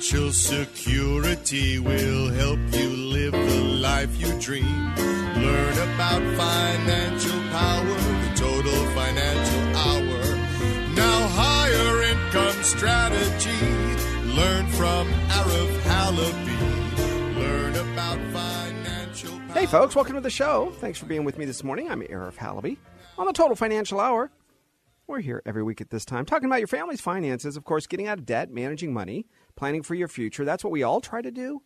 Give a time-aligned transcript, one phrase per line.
[0.00, 4.94] Financial security will help you live the life you dream.
[4.96, 10.36] Learn about financial power, the total financial hour.
[10.94, 13.66] Now, higher income strategy.
[14.34, 17.38] Learn from Arif Halaby.
[17.38, 19.52] Learn about financial power.
[19.52, 20.72] Hey, folks, welcome to the show.
[20.78, 21.90] Thanks for being with me this morning.
[21.90, 22.78] I'm Arif Halaby
[23.18, 24.30] on the Total Financial Hour.
[25.06, 28.06] We're here every week at this time talking about your family's finances, of course, getting
[28.06, 30.44] out of debt, managing money, planning for your future.
[30.44, 31.62] That's what we all try to do.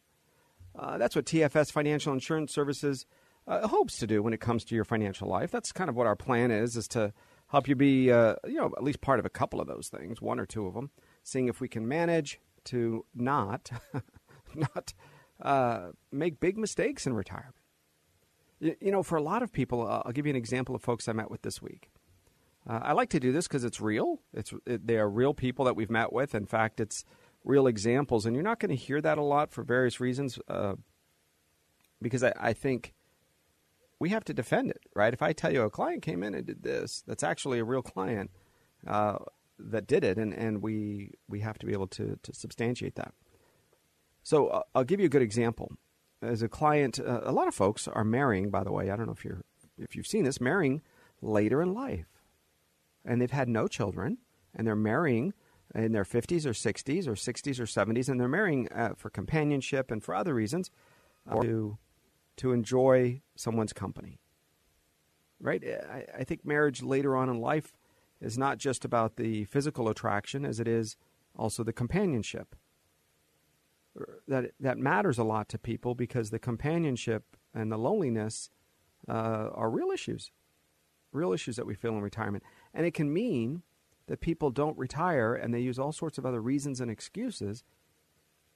[0.77, 3.07] Uh, that's what TFS Financial Insurance Services
[3.47, 5.51] uh, hopes to do when it comes to your financial life.
[5.51, 7.13] That's kind of what our plan is: is to
[7.49, 10.21] help you be, uh, you know, at least part of a couple of those things,
[10.21, 10.91] one or two of them.
[11.23, 13.71] Seeing if we can manage to not,
[14.55, 14.95] not
[15.41, 17.55] uh, make big mistakes in retirement.
[18.61, 21.07] You, know, for a lot of people, uh, I'll give you an example of folks
[21.07, 21.91] I met with this week.
[22.67, 24.21] Uh, I like to do this because it's real.
[24.33, 26.35] It's it, they are real people that we've met with.
[26.35, 27.05] In fact, it's
[27.45, 30.39] real examples, and you're not going to hear that a lot for various reasons.
[30.49, 30.75] Uh,
[32.03, 32.95] because I, I think
[33.99, 35.15] we have to defend it, right?
[35.15, 37.83] If I tell you a client came in and did this, that's actually a real
[37.83, 38.31] client
[38.87, 39.19] uh,
[39.59, 43.15] that did it, and, and we we have to be able to to substantiate that.
[44.23, 45.73] So uh, I'll give you a good example.
[46.23, 48.51] As a client, uh, a lot of folks are marrying.
[48.51, 49.43] By the way, I don't know if you're
[49.79, 50.83] if you've seen this, marrying
[51.21, 52.07] later in life
[53.05, 54.19] and they've had no children,
[54.55, 55.35] and they're marrying
[55.75, 59.91] in their 50s or 60s or 60s or 70s, and they're marrying uh, for companionship
[59.91, 60.71] and for other reasons
[61.29, 61.79] uh, to,
[62.37, 64.21] to enjoy someone's company.
[65.41, 65.63] Right?
[65.65, 67.73] I, I think marriage later on in life
[68.21, 70.97] is not just about the physical attraction as it is
[71.37, 72.55] also the companionship.
[74.27, 78.51] That, that matters a lot to people because the companionship and the loneliness
[79.09, 80.33] uh, are real issues,
[81.13, 82.43] real issues that we feel in retirement.
[82.73, 83.63] And it can mean
[84.07, 87.65] that people don't retire and they use all sorts of other reasons and excuses,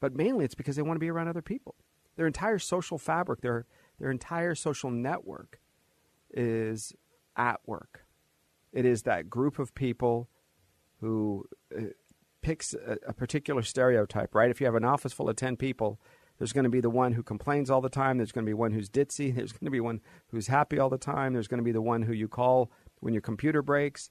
[0.00, 1.74] but mainly it's because they want to be around other people.
[2.16, 3.66] Their entire social fabric, their,
[3.98, 5.60] their entire social network
[6.32, 6.92] is
[7.37, 8.04] at work.
[8.72, 10.28] It is that group of people
[11.00, 11.82] who uh,
[12.42, 14.50] picks a, a particular stereotype, right?
[14.50, 16.00] If you have an office full of 10 people,
[16.38, 18.16] there's going to be the one who complains all the time.
[18.16, 19.34] There's going to be one who's ditzy.
[19.37, 21.32] There's going to be one who's happy all the time.
[21.32, 22.70] There's going to be the one who you call
[23.00, 24.10] when your computer breaks.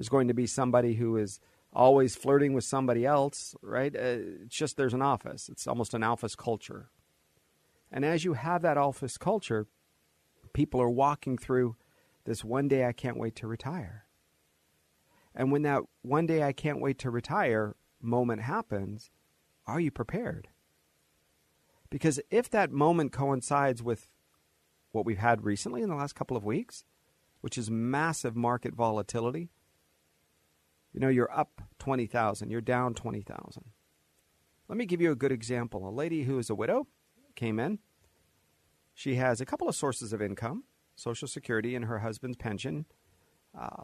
[0.00, 1.40] There's going to be somebody who is
[1.74, 3.94] always flirting with somebody else, right?
[3.94, 5.50] Uh, it's just there's an office.
[5.50, 6.88] It's almost an office culture.
[7.92, 9.66] And as you have that office culture,
[10.54, 11.76] people are walking through
[12.24, 14.06] this one day I can't wait to retire.
[15.34, 19.10] And when that one day I can't wait to retire moment happens,
[19.66, 20.48] are you prepared?
[21.90, 24.08] Because if that moment coincides with
[24.92, 26.86] what we've had recently in the last couple of weeks,
[27.42, 29.50] which is massive market volatility.
[30.92, 33.64] You know, you're up 20,000, you're down 20,000.
[34.68, 35.88] Let me give you a good example.
[35.88, 36.86] A lady who is a widow
[37.34, 37.78] came in.
[38.94, 40.64] She has a couple of sources of income
[40.96, 42.86] Social Security and her husband's pension.
[43.58, 43.82] Uh,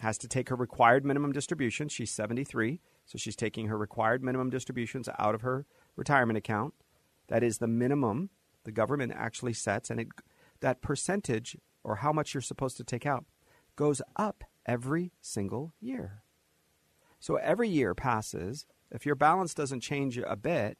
[0.00, 1.88] has to take her required minimum distribution.
[1.88, 6.74] She's 73, so she's taking her required minimum distributions out of her retirement account.
[7.28, 8.30] That is the minimum
[8.64, 10.08] the government actually sets, and it,
[10.60, 13.26] that percentage or how much you're supposed to take out
[13.76, 16.22] goes up every single year.
[17.20, 20.78] So every year passes, if your balance doesn't change a bit,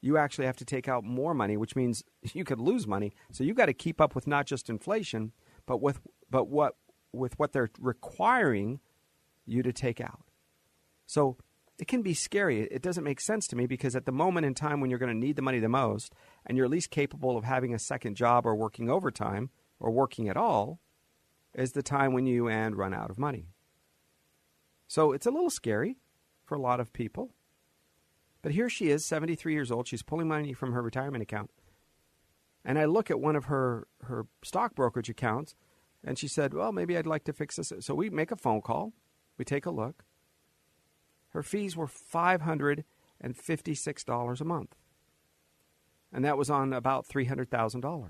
[0.00, 2.02] you actually have to take out more money, which means
[2.32, 3.12] you could lose money.
[3.32, 5.32] So you've got to keep up with not just inflation,
[5.66, 6.00] but with
[6.30, 6.76] but what
[7.12, 8.80] with what they're requiring
[9.44, 10.22] you to take out.
[11.06, 11.36] So
[11.78, 12.60] it can be scary.
[12.62, 15.12] It doesn't make sense to me because at the moment in time when you're going
[15.12, 16.14] to need the money the most
[16.46, 19.50] and you're least capable of having a second job or working overtime,
[19.80, 20.78] or working at all
[21.54, 23.48] is the time when you and run out of money.
[24.90, 25.98] So it's a little scary
[26.44, 27.30] for a lot of people.
[28.42, 29.86] But here she is, 73 years old.
[29.86, 31.52] She's pulling money from her retirement account.
[32.64, 35.54] And I look at one of her, her stock brokerage accounts,
[36.02, 37.72] and she said, Well, maybe I'd like to fix this.
[37.78, 38.92] So we make a phone call,
[39.38, 40.02] we take a look.
[41.28, 44.74] Her fees were $556 a month.
[46.12, 48.08] And that was on about $300,000.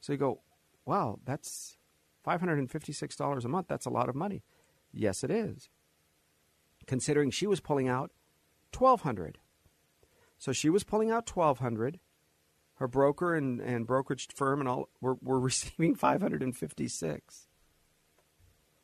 [0.00, 0.40] So you go,
[0.84, 1.76] wow, that's
[2.26, 3.68] $556 a month.
[3.68, 4.42] That's a lot of money.
[4.92, 5.68] Yes, it is.
[6.86, 8.10] Considering she was pulling out
[8.76, 9.38] 1200
[10.38, 12.00] So she was pulling out 1200
[12.74, 17.46] Her broker and, and brokerage firm and all were, were receiving 556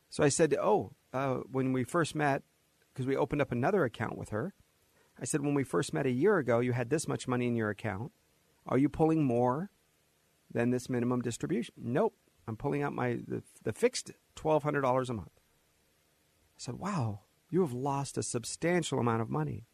[0.08, 2.42] So I said, oh, uh, when we first met,
[2.92, 4.54] because we opened up another account with her,
[5.20, 7.56] I said, when we first met a year ago, you had this much money in
[7.56, 8.12] your account.
[8.66, 9.70] Are you pulling more
[10.50, 11.74] than this minimum distribution.
[11.76, 12.14] Nope.
[12.48, 15.28] I'm pulling out my the, the fixed $1,200 a month.
[16.56, 17.20] I said, wow,
[17.50, 19.66] you have lost a substantial amount of money.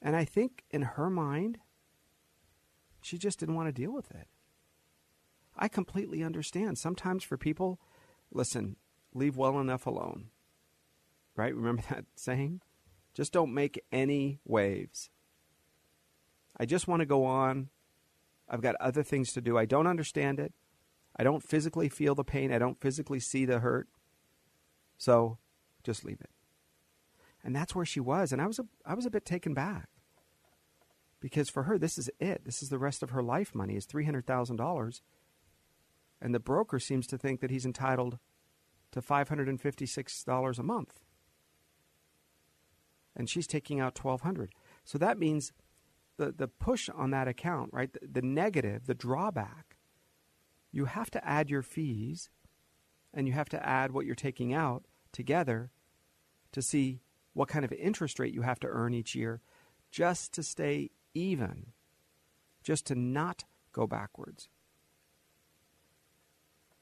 [0.00, 1.58] And I think in her mind,
[3.02, 4.28] she just didn't want to deal with it.
[5.56, 6.78] I completely understand.
[6.78, 7.80] Sometimes for people,
[8.32, 8.76] listen,
[9.14, 10.26] leave well enough alone.
[11.36, 11.54] Right?
[11.54, 12.60] Remember that saying?
[13.14, 15.10] Just don't make any waves.
[16.56, 17.68] I just want to go on.
[18.48, 19.56] I've got other things to do.
[19.56, 20.52] I don't understand it.
[21.16, 22.52] I don't physically feel the pain.
[22.52, 23.88] I don't physically see the hurt.
[24.96, 25.38] So
[25.82, 26.30] just leave it.
[27.42, 28.32] And that's where she was.
[28.32, 29.88] And I was a, I was a bit taken back.
[31.20, 32.44] Because for her, this is it.
[32.44, 35.00] This is the rest of her life money is $300,000.
[36.20, 38.18] And the broker seems to think that he's entitled
[38.92, 41.00] to $556 a month.
[43.16, 44.52] And she's taking out 1200
[44.84, 45.52] So that means
[46.16, 47.92] the, the push on that account, right?
[47.92, 49.76] The, the negative, the drawback,
[50.72, 52.30] you have to add your fees
[53.14, 55.70] and you have to add what you're taking out together
[56.52, 57.00] to see
[57.32, 59.40] what kind of interest rate you have to earn each year
[59.90, 61.66] just to stay even,
[62.62, 64.48] just to not go backwards.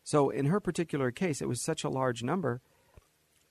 [0.05, 2.61] So in her particular case, it was such a large number.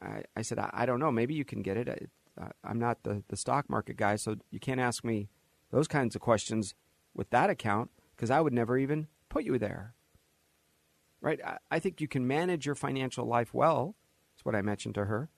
[0.01, 1.11] I, I said, I, I, don't know.
[1.11, 2.09] Maybe you can get it.
[2.39, 5.29] I, I'm not the, the stock market guy, so you can't ask me
[5.71, 6.73] those kinds of questions
[7.13, 9.95] with that account because I would never even put you there.
[11.21, 11.39] Right?
[11.45, 13.95] I, I think you can manage your financial life well.
[14.33, 15.29] That's what I mentioned to her.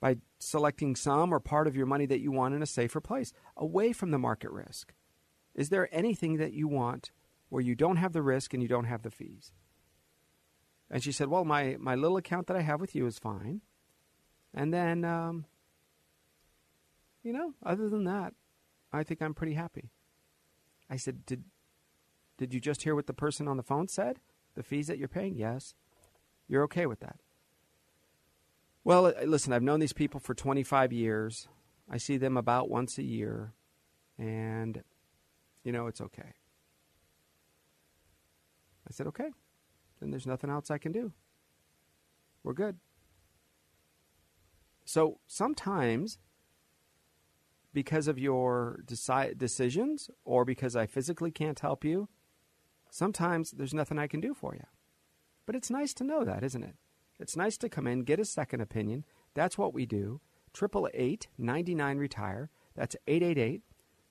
[0.00, 3.32] By selecting some or part of your money that you want in a safer place,
[3.56, 4.92] away from the market risk.
[5.54, 7.12] Is there anything that you want
[7.48, 9.52] where you don't have the risk and you don't have the fees?
[10.90, 13.62] And she said, Well, my, my little account that I have with you is fine.
[14.52, 15.46] And then, um,
[17.22, 18.34] you know, other than that,
[18.92, 19.90] I think I'm pretty happy.
[20.88, 21.44] I said, Did,
[22.36, 24.20] did you just hear what the person on the phone said?
[24.54, 25.36] The fees that you're paying?
[25.36, 25.74] Yes.
[26.48, 27.16] You're okay with that?
[28.82, 31.48] Well, listen, I've known these people for 25 years.
[31.90, 33.52] I see them about once a year.
[34.18, 34.82] And,
[35.62, 36.34] you know, it's okay.
[38.86, 39.30] I said, okay.
[40.00, 41.12] Then there's nothing else I can do.
[42.42, 42.76] We're good.
[44.84, 46.18] So sometimes
[47.72, 52.08] because of your deci- decisions or because I physically can't help you,
[52.94, 54.64] sometimes there's nothing I can do for you.
[55.46, 56.76] But it's nice to know that, isn't it?
[57.18, 59.04] It's nice to come in, get a second opinion.
[59.34, 60.20] That's what we do.
[60.56, 62.50] 888 99 retire.
[62.76, 63.62] That's 888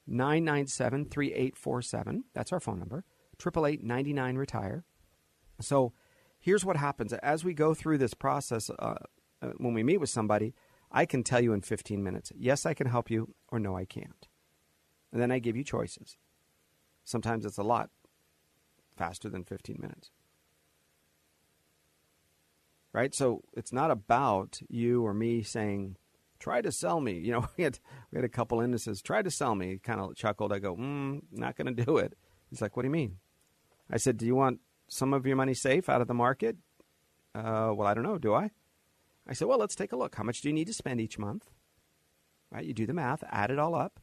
[0.05, 2.23] 997 3847.
[2.33, 3.05] That's our phone number.
[3.39, 4.83] 888 99 retire.
[5.61, 5.93] So
[6.39, 8.95] here's what happens as we go through this process uh,
[9.41, 10.53] uh when we meet with somebody
[10.91, 13.85] I can tell you in 15 minutes, yes, I can help you, or no, I
[13.85, 14.27] can't.
[15.11, 16.17] And then I give you choices.
[17.03, 17.89] Sometimes it's a lot
[18.95, 20.11] faster than 15 minutes.
[22.91, 23.13] Right?
[23.13, 25.97] So it's not about you or me saying,
[26.39, 27.13] try to sell me.
[27.19, 27.79] You know, we had,
[28.11, 29.79] we had a couple indices, try to sell me.
[29.81, 30.53] Kind of chuckled.
[30.53, 32.13] I go, mm, not going to do it.
[32.49, 33.17] He's like, what do you mean?
[33.89, 36.57] I said, do you want some of your money safe out of the market?
[37.33, 38.17] Uh, well, I don't know.
[38.17, 38.51] Do I?
[39.27, 40.15] I said, well, let's take a look.
[40.15, 41.49] How much do you need to spend each month?
[42.51, 42.65] Right?
[42.65, 43.99] You do the math, add it all up,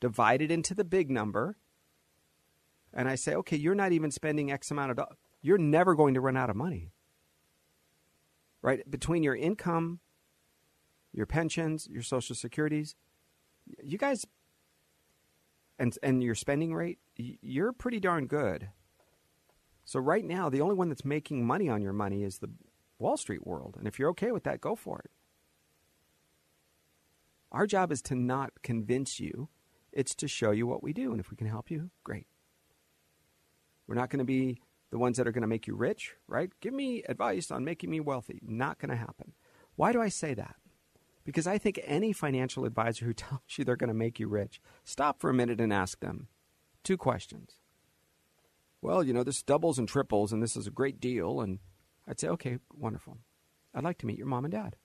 [0.00, 1.58] divide it into the big number.
[2.94, 5.16] And I say, okay, you're not even spending X amount of dollars.
[5.40, 6.92] You're never going to run out of money.
[8.60, 8.88] Right?
[8.88, 10.00] Between your income,
[11.12, 12.94] your pensions, your social securities,
[13.82, 14.24] you guys,
[15.78, 18.68] and, and your spending rate, you're pretty darn good.
[19.84, 22.50] So right now, the only one that's making money on your money is the
[22.98, 23.76] Wall Street world.
[23.76, 25.10] And if you're okay with that, go for it.
[27.50, 29.48] Our job is to not convince you,
[29.92, 31.10] it's to show you what we do.
[31.10, 32.26] And if we can help you, great.
[33.92, 34.58] We're not going to be
[34.90, 36.50] the ones that are going to make you rich, right?
[36.62, 38.38] Give me advice on making me wealthy.
[38.40, 39.34] Not going to happen.
[39.76, 40.56] Why do I say that?
[41.24, 44.62] Because I think any financial advisor who tells you they're going to make you rich,
[44.82, 46.28] stop for a minute and ask them
[46.82, 47.58] two questions.
[48.80, 51.58] Well, you know, this doubles and triples, and this is a great deal, and
[52.08, 53.18] I'd say, okay, wonderful.
[53.74, 54.76] I'd like to meet your mom and dad.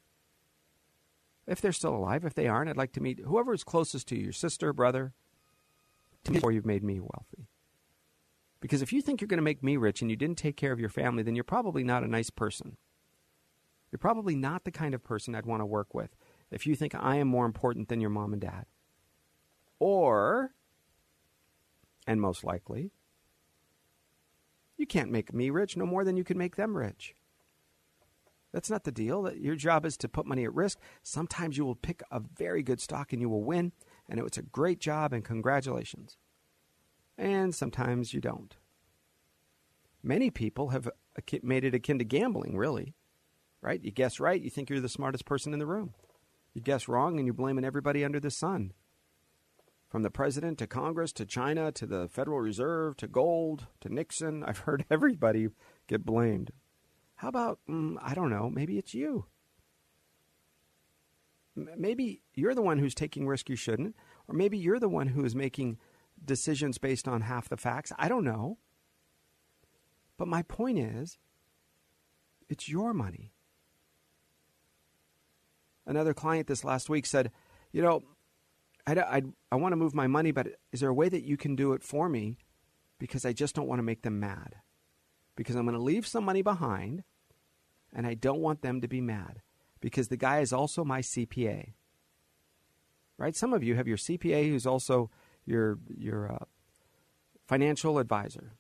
[1.48, 4.18] If they're still alive, if they aren't, I'd like to meet whoever is closest to
[4.18, 5.14] you, your sister, brother,
[6.26, 7.48] before you've made me wealthy.
[8.60, 10.72] Because if you think you're going to make me rich and you didn't take care
[10.72, 12.78] of your family, then you're probably not a nice person.
[13.92, 16.16] You're probably not the kind of person I'd want to work with
[16.52, 18.66] if you think I am more important than your mom and dad.
[19.80, 20.52] Or,
[22.06, 22.92] and most likely,
[24.78, 27.16] you can't make me rich no more than you can make them rich.
[28.54, 29.32] That's not the deal.
[29.34, 30.80] Your job is to put money at risk.
[31.04, 33.72] Sometimes you will pick a very good stock and you will win,
[34.10, 36.18] and it's a great job and congratulations.
[37.18, 38.56] And sometimes you don't.
[40.04, 40.90] Many people have
[41.42, 42.94] made it akin to gambling, really.
[43.62, 43.84] Right?
[43.84, 45.94] You guess right, you think you're the smartest person in the room.
[46.54, 48.74] You guess wrong, and you're blaming everybody under the sun.
[49.90, 54.44] From the president to Congress to China to the Federal Reserve to gold to Nixon,
[54.48, 55.48] I've heard everybody
[55.88, 56.52] get blamed.
[57.16, 59.26] How about, mm, I don't know, maybe it's you.
[61.56, 63.96] M- maybe you're the one who's taking risk you shouldn't,
[64.28, 65.80] or maybe you're the one who is making
[66.24, 67.92] decisions based on half the facts.
[67.98, 68.58] I don't know.
[70.18, 71.18] But my point is,
[72.50, 73.34] it's your money.
[75.86, 77.32] Another client this last week said,
[77.72, 78.04] You know,
[78.86, 79.22] I, I,
[79.52, 81.74] I want to move my money, but is there a way that you can do
[81.74, 82.38] it for me?
[83.00, 84.56] Because I just don't want to make them mad.
[85.36, 87.04] Because I'm going to leave some money behind,
[87.94, 89.42] and I don't want them to be mad.
[89.80, 91.74] Because the guy is also my CPA.
[93.18, 93.36] Right?
[93.36, 95.10] Some of you have your CPA who's also
[95.48, 96.46] your, your uh,
[97.48, 98.54] financial advisor.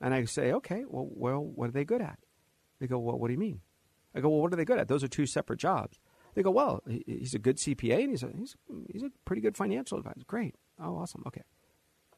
[0.00, 2.18] And I say, okay, well, well, what are they good at?
[2.80, 3.60] They go, well, what do you mean?
[4.14, 4.88] I go, well, what are they good at?
[4.88, 5.98] Those are two separate jobs.
[6.34, 8.56] They go, well, he's a good CPA and he's a, he's,
[8.92, 10.20] he's a pretty good financial advisor.
[10.26, 10.54] Great.
[10.78, 11.22] Oh, awesome.
[11.26, 11.42] Okay.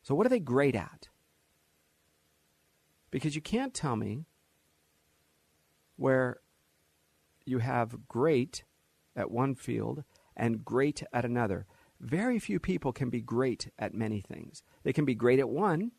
[0.02, 1.08] So what are they great at?
[3.10, 4.24] Because you can't tell me
[5.96, 6.38] where
[7.46, 8.64] you have great
[9.16, 10.04] at one field
[10.36, 11.66] and great at another.
[12.00, 14.62] Very few people can be great at many things.
[14.84, 15.92] They can be great at one,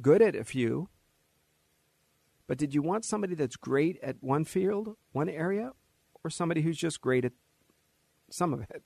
[0.00, 0.88] good at a few,
[2.46, 5.72] but did you want somebody that's great at one field, one area,
[6.22, 7.32] or somebody who's just great at
[8.30, 8.82] some of it?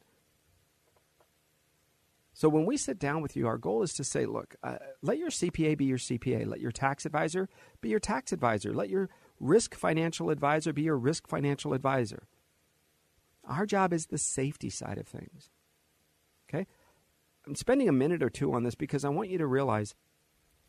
[2.33, 5.17] So when we sit down with you, our goal is to say, look, uh, let
[5.17, 6.47] your CPA be your CPA.
[6.47, 7.49] Let your tax advisor
[7.81, 8.75] be your tax advisor.
[8.75, 9.09] Let your
[9.41, 12.29] risk financial advisor be your risk financial advisor.
[13.49, 15.51] Our job is the safety side of things.
[17.47, 19.95] I'm spending a minute or two on this because I want you to realize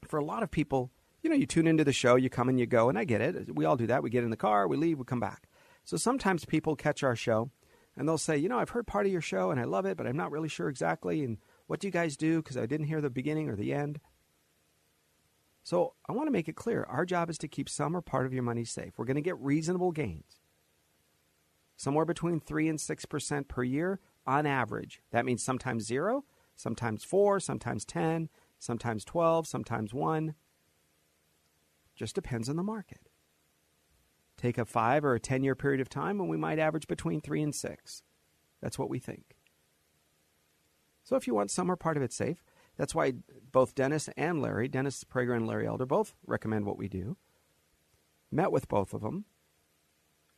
[0.08, 0.92] for a lot of people,
[1.22, 3.22] you know, you tune into the show, you come and you go, and I get
[3.22, 3.56] it.
[3.56, 4.04] We all do that.
[4.04, 5.48] We get in the car, we leave, we come back.
[5.84, 7.50] So sometimes people catch our show
[7.96, 9.98] and they'll say, you know, I've heard part of your show and I love it,
[9.98, 11.24] but I'm not really sure exactly.
[11.24, 12.42] And what do you guys do?
[12.42, 14.00] Because I didn't hear the beginning or the end.
[15.64, 18.26] So I want to make it clear our job is to keep some or part
[18.26, 18.94] of your money safe.
[18.98, 20.40] We're going to get reasonable gains,
[21.76, 25.02] somewhere between 3 and 6% per year on average.
[25.12, 26.24] That means sometimes zero,
[26.58, 28.28] sometimes four, sometimes 10,
[28.60, 30.36] sometimes 12, sometimes one.
[31.96, 33.10] Just depends on the market.
[34.36, 37.22] Take a five or a 10 year period of time, and we might average between
[37.22, 38.04] three and six.
[38.62, 39.38] That's what we think.
[41.04, 42.44] So if you want some or part of it safe,
[42.76, 43.14] that's why
[43.52, 47.18] both Dennis and Larry, Dennis Prager and Larry Elder, both recommend what we do.
[48.30, 49.26] Met with both of them,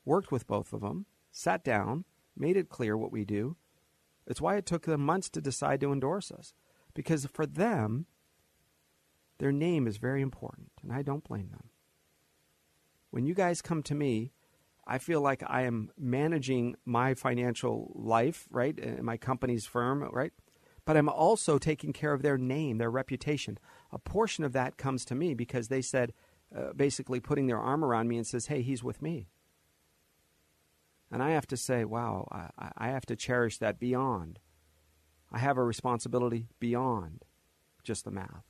[0.05, 2.05] worked with both of them, sat down,
[2.37, 3.57] made it clear what we do.
[4.29, 6.53] It's why it took them months to decide to endorse us.
[6.93, 8.05] Because for them,
[9.39, 11.69] their name is very important, and I don't blame them.
[13.09, 14.31] When you guys come to me,
[14.85, 18.77] I feel like I am managing my financial life, right?
[18.77, 20.33] And my company's firm, right?
[20.85, 23.57] But I'm also taking care of their name, their reputation.
[23.91, 26.13] A portion of that comes to me because they said,
[26.55, 29.27] uh, basically putting their arm around me and says, hey, he's with me.
[31.11, 34.39] And I have to say, wow, I, I have to cherish that beyond.
[35.31, 37.25] I have a responsibility beyond
[37.83, 38.43] just the math.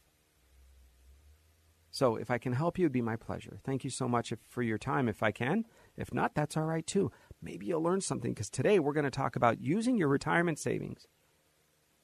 [1.91, 3.59] So if I can help you, it'd be my pleasure.
[3.63, 5.65] Thank you so much for your time if I can.
[5.97, 7.11] If not, that's all right too.
[7.41, 11.07] Maybe you'll learn something because today we're going to talk about using your retirement savings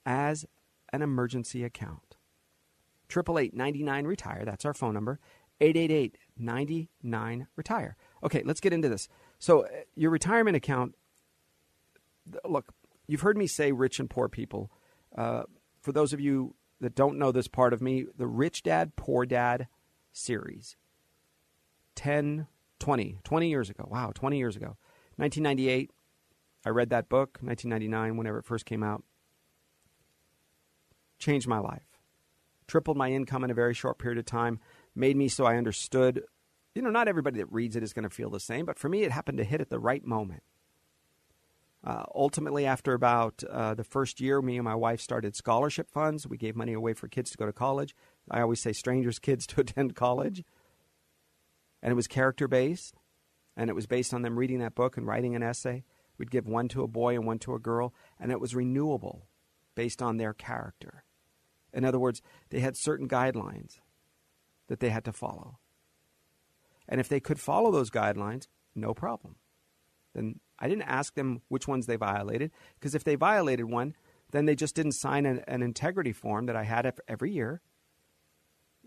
[0.06, 0.46] as
[0.92, 2.16] an emergency account.
[3.12, 5.20] 888 retire That's our phone number.
[5.62, 7.96] 888 99 retire.
[8.24, 9.08] Okay, let's get into this.
[9.40, 10.96] So, uh, your retirement account,
[12.44, 12.74] look,
[13.08, 14.72] you've heard me say rich and poor people.
[15.16, 15.44] Uh,
[15.82, 19.26] for those of you that don't know this part of me, the Rich Dad, Poor
[19.26, 19.68] Dad
[20.12, 20.76] series.
[21.96, 22.48] 10,
[22.80, 23.88] 20, 20 years ago.
[23.90, 24.78] Wow, 20 years ago.
[25.18, 25.92] 1998,
[26.66, 29.04] I read that book, 1999, whenever it first came out.
[31.20, 32.00] Changed my life.
[32.68, 34.60] Tripled my income in a very short period of time.
[34.96, 36.24] Made me so I understood.
[36.76, 38.90] You know, not everybody that reads it is going to feel the same, but for
[38.90, 40.44] me, it happened to hit at the right moment.
[41.86, 46.28] Uh, ultimately, after about uh, the first year, me and my wife started scholarship funds.
[46.28, 47.96] We gave money away for kids to go to college.
[48.30, 50.44] I always say strangers' kids to attend college.
[51.82, 52.96] And it was character based,
[53.56, 55.86] and it was based on them reading that book and writing an essay.
[56.18, 59.28] We'd give one to a boy and one to a girl, and it was renewable
[59.76, 61.04] based on their character.
[61.72, 63.80] In other words, they had certain guidelines
[64.68, 65.60] that they had to follow.
[66.88, 69.36] And if they could follow those guidelines, no problem.
[70.14, 73.96] Then I didn't ask them which ones they violated, because if they violated one,
[74.32, 77.62] then they just didn't sign an, an integrity form that I had every year.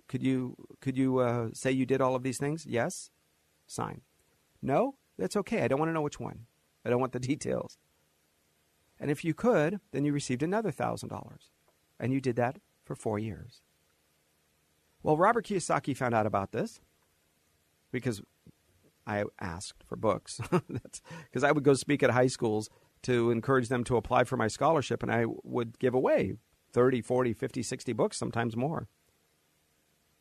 [0.08, 2.64] Could you could you uh, say you did all of these things?
[2.66, 3.10] Yes,
[3.66, 4.00] sign.
[4.62, 5.62] No, that's okay.
[5.62, 6.46] I don't want to know which one.
[6.84, 7.78] I don't want the details.
[9.00, 11.36] And if you could, then you received another $1,000.
[12.00, 13.62] And you did that for four years.
[15.02, 16.80] Well, Robert Kiyosaki found out about this
[17.90, 18.20] because
[19.06, 20.40] I asked for books.
[20.50, 22.68] because I would go speak at high schools
[23.02, 26.34] to encourage them to apply for my scholarship, and I would give away
[26.72, 28.88] 30, 40, 50, 60 books, sometimes more.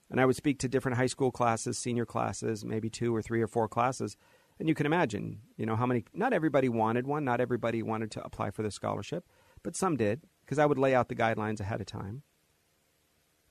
[0.10, 3.42] And I would speak to different high school classes, senior classes, maybe two or three
[3.42, 4.16] or four classes.
[4.60, 8.12] And you can imagine, you know, how many, not everybody wanted one, not everybody wanted
[8.12, 9.26] to apply for the scholarship,
[9.64, 12.24] but some did, because I would lay out the guidelines ahead of time.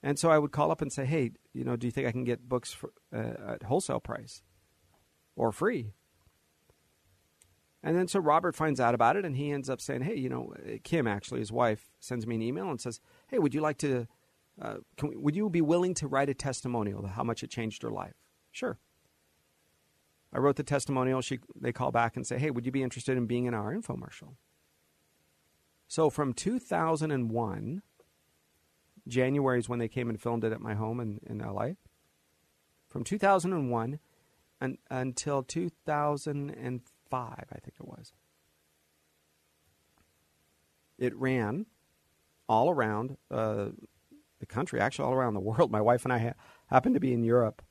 [0.07, 2.13] And so I would call up and say, hey, you know, do you think I
[2.13, 4.41] can get books for, uh, at wholesale price
[5.35, 5.91] or free?
[7.83, 10.29] And then so Robert finds out about it and he ends up saying, hey, you
[10.29, 10.53] know,
[10.85, 14.07] Kim, actually, his wife, sends me an email and says, hey, would you like to,
[14.61, 17.83] uh, we, would you be willing to write a testimonial of how much it changed
[17.83, 18.15] her life?
[18.49, 18.79] Sure.
[20.31, 21.19] I wrote the testimonial.
[21.19, 23.75] She, they call back and say, hey, would you be interested in being in our
[23.75, 24.35] infomercial?
[25.89, 27.81] So from 2001
[29.07, 31.71] January is when they came and filmed it at my home in, in LA.
[32.87, 33.99] From 2001
[34.61, 38.13] and, until 2005, I think it was.
[40.97, 41.67] It ran
[42.49, 43.67] all around uh,
[44.39, 45.71] the country, actually all around the world.
[45.71, 46.33] My wife and I ha-
[46.67, 47.61] happened to be in Europe,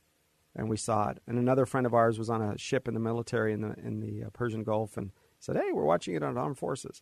[0.55, 1.19] and we saw it.
[1.27, 3.99] And another friend of ours was on a ship in the military in the in
[3.99, 7.01] the uh, Persian Gulf, and said, "Hey, we're watching it on Armed Forces."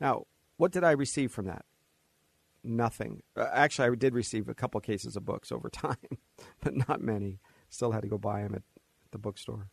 [0.00, 0.24] Now,
[0.56, 1.64] what did I receive from that?
[2.62, 3.22] Nothing.
[3.36, 5.96] Uh, actually, I did receive a couple cases of books over time,
[6.62, 7.38] but not many.
[7.68, 8.62] Still had to go buy them at
[9.10, 9.68] the bookstore.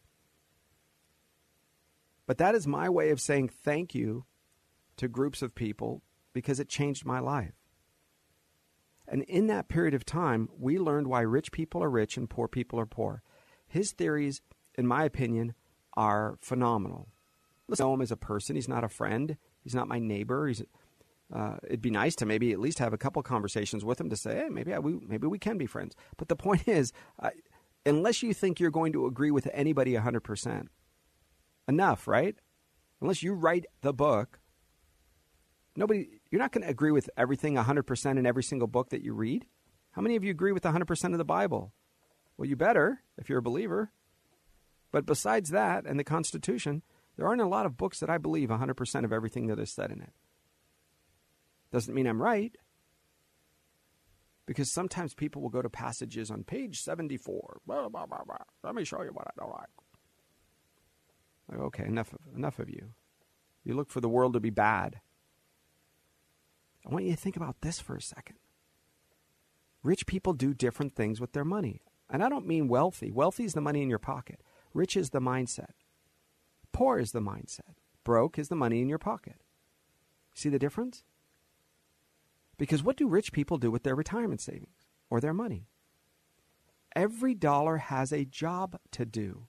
[2.25, 4.25] But that is my way of saying thank you
[4.97, 6.01] to groups of people
[6.33, 7.53] because it changed my life.
[9.07, 12.49] And in that period of time, we learned why rich people are rich and poor
[12.49, 13.23] people are poor.
[13.65, 14.41] His theories,
[14.77, 15.53] in my opinion,
[15.95, 17.07] are phenomenal.
[17.67, 18.55] Let's know him as a person.
[18.55, 19.37] He's not a friend.
[19.63, 20.47] He's not my neighbor.
[20.47, 20.63] He's
[21.33, 24.15] uh, it'd be nice to maybe at least have a couple conversations with him to
[24.15, 25.95] say, hey, maybe I, we maybe we can be friends.
[26.17, 26.93] But the point is,
[27.85, 30.67] unless you think you're going to agree with anybody 100%,
[31.67, 32.35] enough, right?
[33.01, 34.39] Unless you write the book,
[35.75, 39.13] nobody, you're not going to agree with everything 100% in every single book that you
[39.13, 39.45] read.
[39.91, 41.73] How many of you agree with 100% of the Bible?
[42.37, 43.91] Well, you better if you're a believer.
[44.91, 46.83] But besides that and the Constitution,
[47.17, 49.91] there aren't a lot of books that I believe 100% of everything that is said
[49.91, 50.13] in it.
[51.77, 52.57] Doesn't mean I'm right.
[54.47, 57.59] Because sometimes people will go to passages on page 74.
[57.67, 58.17] Blah, blah, blah,
[58.63, 59.69] Let me show you what I don't like.
[61.51, 61.59] like.
[61.59, 62.93] Okay, enough of, enough of you.
[63.63, 65.01] You look for the world to be bad.
[66.83, 68.37] I want you to think about this for a second.
[69.83, 71.83] Rich people do different things with their money.
[72.09, 73.11] And I don't mean wealthy.
[73.11, 74.41] Wealthy is the money in your pocket.
[74.73, 75.73] Rich is the mindset.
[76.71, 77.75] Poor is the mindset.
[78.03, 79.35] Broke is the money in your pocket.
[80.33, 81.03] See the difference?
[82.57, 85.67] Because what do rich people do with their retirement savings or their money?
[86.95, 89.47] Every dollar has a job to do.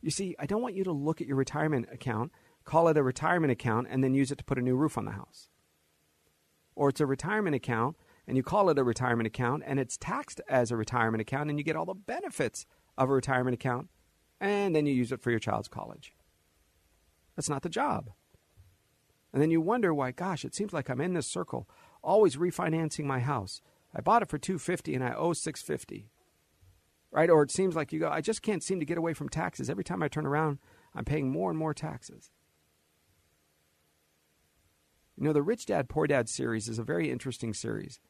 [0.00, 2.32] You see, I don't want you to look at your retirement account,
[2.64, 5.04] call it a retirement account, and then use it to put a new roof on
[5.04, 5.50] the house.
[6.74, 10.40] Or it's a retirement account, and you call it a retirement account, and it's taxed
[10.48, 12.64] as a retirement account, and you get all the benefits
[12.96, 13.88] of a retirement account,
[14.40, 16.14] and then you use it for your child's college.
[17.36, 18.10] That's not the job.
[19.32, 21.68] And then you wonder why, gosh, it seems like I'm in this circle
[22.02, 23.60] always refinancing my house.
[23.94, 26.10] I bought it for 250 and I owe 650.
[27.12, 27.30] Right?
[27.30, 29.68] Or it seems like you go, I just can't seem to get away from taxes.
[29.68, 30.58] Every time I turn around,
[30.94, 32.30] I'm paying more and more taxes.
[35.16, 38.00] You know, the Rich Dad Poor Dad series is a very interesting series.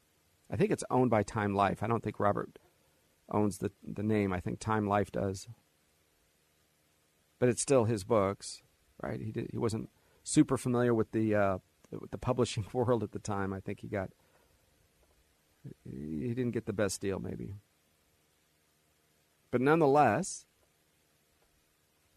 [0.49, 1.81] I think it's owned by Time Life.
[1.81, 2.57] I don't think Robert
[3.29, 4.31] owns the the name.
[4.31, 5.47] I think Time Life does.
[7.39, 8.61] But it's still his books,
[9.01, 9.19] right?
[9.19, 9.89] He did, he wasn't
[10.23, 11.57] super familiar with the uh,
[12.11, 13.53] the publishing world at the time.
[13.53, 14.09] I think he got
[15.83, 17.55] he didn't get the best deal, maybe.
[19.51, 20.45] But nonetheless,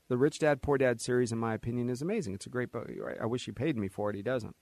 [0.09, 2.35] the Rich Dad Poor Dad series, in my opinion, is amazing.
[2.35, 2.89] It's a great book.
[3.21, 4.17] I wish he paid me for it.
[4.17, 4.57] He doesn't.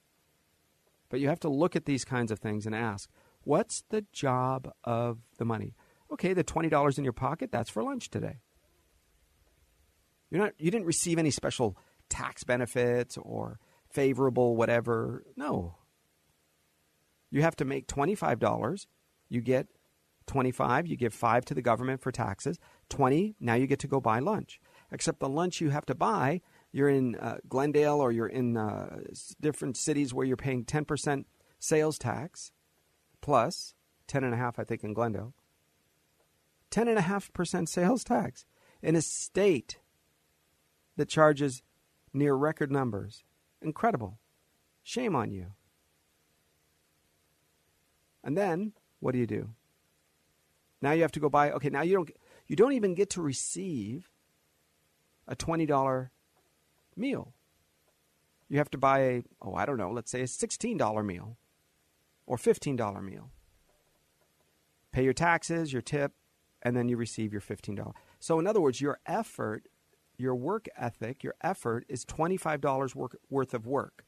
[1.09, 3.09] But you have to look at these kinds of things and ask,
[3.43, 5.75] what's the job of the money?
[6.11, 8.39] Okay, the twenty dollars in your pocket, that's for lunch today.
[10.29, 11.77] You're not you didn't receive any special
[12.09, 13.59] tax benefits or
[13.93, 15.23] favorable, whatever.
[15.35, 15.75] No.
[17.29, 18.85] You have to make $25.
[19.29, 19.67] You get
[20.27, 22.59] 25, you give 5 to the government for taxes.
[22.89, 24.59] 20, now you get to go buy lunch.
[24.91, 29.01] Except the lunch you have to buy, you're in uh, Glendale or you're in uh,
[29.41, 31.25] different cities where you're paying 10%
[31.59, 32.51] sales tax
[33.21, 33.73] plus
[34.07, 35.33] 10.5 I think in Glendale.
[36.71, 38.45] 10.5% sales tax
[38.81, 39.79] in a state
[40.97, 41.61] that charges
[42.13, 43.23] near record numbers
[43.63, 44.19] Incredible.
[44.83, 45.47] Shame on you.
[48.23, 49.49] And then what do you do?
[50.81, 52.11] Now you have to go buy okay, now you don't
[52.47, 54.09] you don't even get to receive
[55.27, 56.09] a $20
[56.97, 57.33] meal.
[58.49, 61.37] You have to buy a oh, I don't know, let's say a $16 meal
[62.25, 63.31] or $15 meal.
[64.91, 66.13] Pay your taxes, your tip,
[66.61, 67.93] and then you receive your $15.
[68.19, 69.67] So in other words, your effort,
[70.17, 74.05] your work ethic, your effort is $25 work, worth of work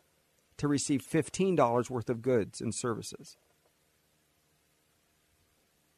[0.57, 3.37] to receive $15 worth of goods and services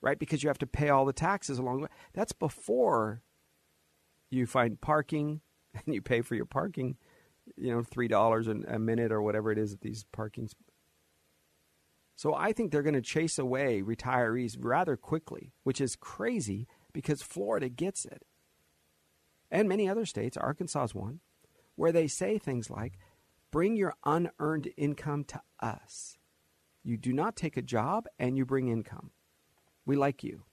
[0.02, 0.20] right?
[0.20, 1.90] Because you have to pay all the taxes along the way.
[2.14, 3.22] That's before
[4.30, 5.42] you find parking
[5.74, 6.98] and you pay for your parking,
[7.56, 10.54] you know, three dollars a minute or whatever it is at these parkings.
[12.16, 17.22] So I think they're going to chase away retirees rather quickly, which is crazy because
[17.22, 18.24] Florida gets it.
[19.50, 21.22] And many other states, Arkansas is one,
[21.76, 22.94] where they say things like,
[23.52, 26.18] bring your unearned income to us.
[26.84, 29.12] You do not take a job and you bring income
[29.88, 30.44] we like you,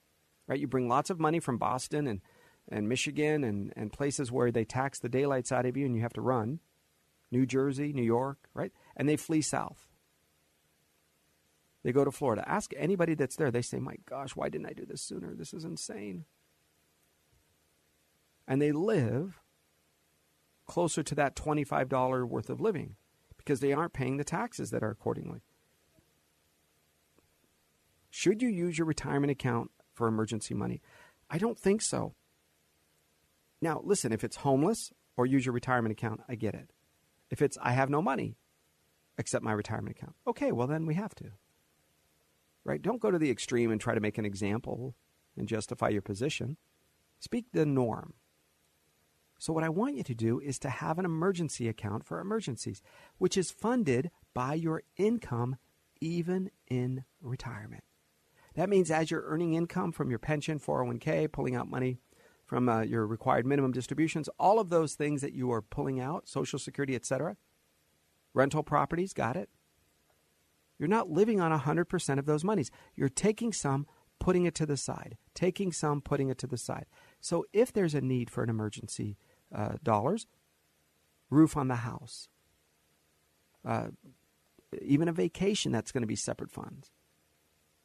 [0.47, 0.59] right?
[0.59, 2.21] You bring lots of money from Boston and,
[2.69, 6.01] and Michigan and, and places where they tax the daylights out of you and you
[6.01, 6.61] have to run.
[7.31, 8.71] New Jersey, New York, right?
[8.95, 9.89] And they flee south.
[11.83, 12.43] They go to Florida.
[12.47, 13.51] Ask anybody that's there.
[13.51, 15.35] They say, My gosh, why didn't I do this sooner?
[15.35, 16.25] This is insane.
[18.47, 19.41] And they live
[20.65, 22.95] closer to that $25 worth of living
[23.37, 25.41] because they aren't paying the taxes that are accordingly.
[28.09, 30.81] Should you use your retirement account for emergency money?
[31.29, 32.15] I don't think so.
[33.61, 36.71] Now, listen, if it's homeless or use your retirement account, I get it.
[37.29, 38.37] If it's I have no money
[39.17, 41.31] except my retirement account, okay, well, then we have to.
[42.63, 42.81] Right?
[42.81, 44.95] Don't go to the extreme and try to make an example
[45.37, 46.57] and justify your position.
[47.19, 48.13] Speak the norm.
[49.37, 52.81] So, what I want you to do is to have an emergency account for emergencies,
[53.17, 55.57] which is funded by your income
[56.01, 57.83] even in retirement.
[58.55, 61.99] That means as you're earning income from your pension, 401k, pulling out money
[62.45, 66.27] from uh, your required minimum distributions, all of those things that you are pulling out,
[66.27, 67.35] Social Security, etc.,
[68.33, 69.49] rental properties, got it?
[70.77, 72.69] You're not living on 100% of those monies.
[72.95, 73.87] You're taking some,
[74.19, 76.85] putting it to the side, taking some, putting it to the side.
[77.19, 79.17] So if there's a need for an emergency
[79.53, 80.27] uh, dollars,
[81.29, 82.29] roof on the house,
[83.65, 83.87] uh,
[84.81, 86.91] even a vacation, that's going to be separate funds.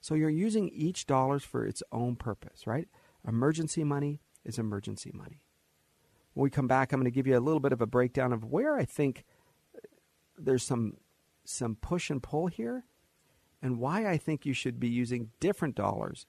[0.00, 2.88] So you're using each dollar for its own purpose, right?
[3.26, 5.42] Emergency money is emergency money.
[6.34, 8.32] When we come back, I'm going to give you a little bit of a breakdown
[8.32, 9.24] of where I think
[10.38, 10.96] there's some
[11.44, 12.84] some push and pull here
[13.62, 16.26] and why I think you should be using different dollars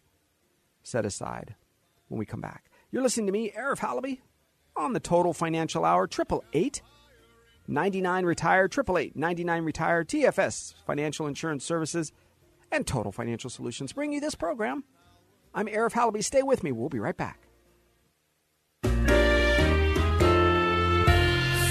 [0.84, 1.56] set aside
[2.08, 2.70] when we come back.
[2.92, 4.20] You're listening to me, Arif Halaby,
[4.82, 6.82] on the Total Financial Hour, 888
[7.68, 12.12] 99 Retire, 888 99 Retire, TFS Financial Insurance Services
[12.72, 14.84] and Total Financial Solutions bring you this program.
[15.54, 16.24] I'm Arif Halaby.
[16.24, 16.72] Stay with me.
[16.72, 17.40] We'll be right back.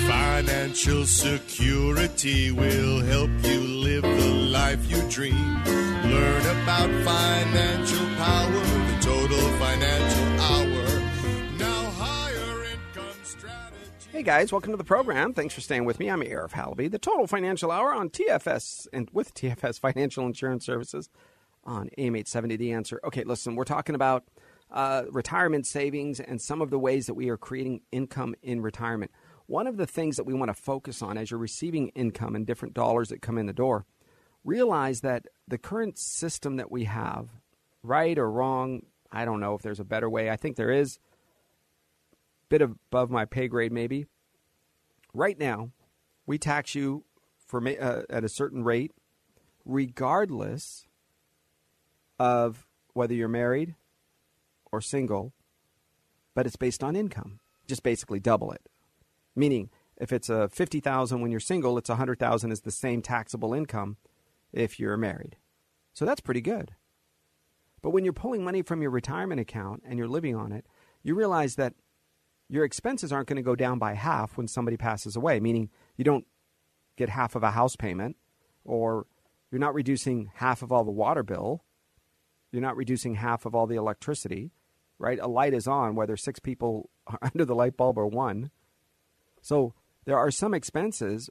[0.07, 5.65] Financial security will help you live the life you dream.
[6.05, 10.20] Learn about financial power, the total financial
[14.21, 15.33] Hey guys, welcome to the program.
[15.33, 16.11] Thanks for staying with me.
[16.11, 21.09] I'm Arif Halaby, the Total Financial Hour on TFS and with TFS Financial Insurance Services
[21.65, 23.01] on AM 870 The Answer.
[23.03, 24.25] Okay, listen, we're talking about
[24.71, 29.11] uh, retirement savings and some of the ways that we are creating income in retirement.
[29.47, 32.47] One of the things that we want to focus on as you're receiving income and
[32.47, 33.87] different dollars that come in the door,
[34.45, 37.31] realize that the current system that we have,
[37.83, 40.29] right or wrong, I don't know if there's a better way.
[40.29, 40.99] I think there is
[42.51, 44.05] bit above my pay grade, maybe.
[45.15, 45.71] Right now,
[46.27, 47.05] we tax you
[47.47, 48.93] for uh, at a certain rate,
[49.65, 50.87] regardless
[52.19, 53.75] of whether you're married
[54.71, 55.33] or single,
[56.35, 57.41] but it's based on income.
[57.67, 58.69] Just basically double it.
[59.35, 62.71] Meaning, if it's a fifty thousand when you're single, it's a hundred thousand is the
[62.71, 63.97] same taxable income
[64.53, 65.37] if you're married.
[65.93, 66.73] So that's pretty good.
[67.83, 70.67] But when you're pulling money from your retirement account and you're living on it,
[71.03, 71.75] you realize that
[72.51, 76.05] your expenses aren't going to go down by half when somebody passes away, meaning you
[76.05, 76.27] don't
[76.97, 78.17] get half of a house payment
[78.65, 79.07] or
[79.51, 81.65] you're not reducing half of all the water bill.
[82.51, 84.51] You're not reducing half of all the electricity,
[84.99, 85.21] right?
[85.21, 88.51] A light is on whether six people are under the light bulb or one.
[89.41, 91.31] So there are some expenses,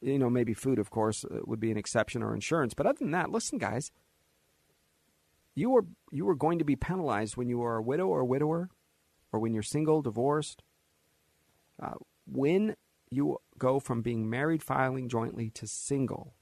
[0.00, 2.74] you know, maybe food, of course, uh, would be an exception or insurance.
[2.74, 3.92] But other than that, listen, guys,
[5.54, 8.24] you are you are going to be penalized when you are a widow or a
[8.24, 8.70] widower
[9.32, 10.62] or when you're single, divorced,
[11.82, 11.94] uh,
[12.26, 12.76] when
[13.10, 16.34] you go from being married filing jointly to single,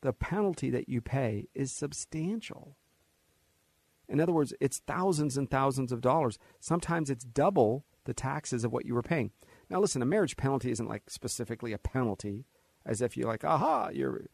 [0.00, 2.76] the penalty that you pay is substantial.
[4.08, 6.38] In other words, it's thousands and thousands of dollars.
[6.60, 9.30] Sometimes it's double the taxes of what you were paying.
[9.70, 12.44] Now, listen, a marriage penalty isn't like specifically a penalty,
[12.84, 14.26] as if you're like, aha, you're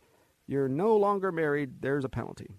[0.46, 1.82] you're no longer married.
[1.82, 2.56] There's a penalty.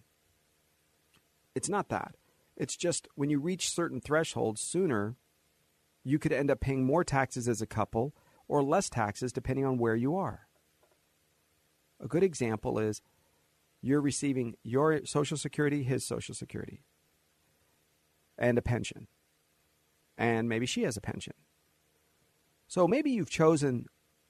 [1.55, 2.15] It's not that.
[2.59, 5.15] It's just when you reach certain thresholds sooner,
[6.03, 8.13] you could end up paying more taxes as a couple
[8.47, 10.47] or less taxes depending on where you are.
[12.01, 13.01] A good example is
[13.81, 16.83] you're receiving your Social Security, his Social Security,
[18.37, 19.07] and a pension.
[20.17, 21.33] And maybe she has a pension.
[22.67, 23.85] So maybe you've chosen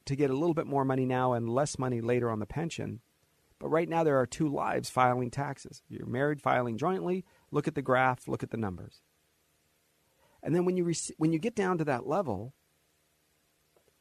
[0.06, 3.02] to get a little bit more money now and less money later on the pension.
[3.60, 5.82] But right now, there are two lives filing taxes.
[5.90, 7.26] You're married filing jointly.
[7.52, 9.02] Look at the graph, look at the numbers.
[10.42, 12.54] And then when you, rec- when you get down to that level,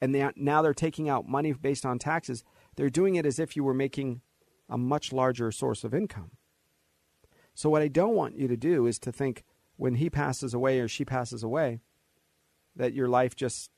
[0.00, 2.44] and they, now they're taking out money based on taxes,
[2.76, 4.20] they're doing it as if you were making
[4.68, 6.32] a much larger source of income.
[7.54, 9.44] So, what I don't want you to do is to think
[9.76, 11.80] when he passes away or she passes away
[12.76, 13.70] that your life just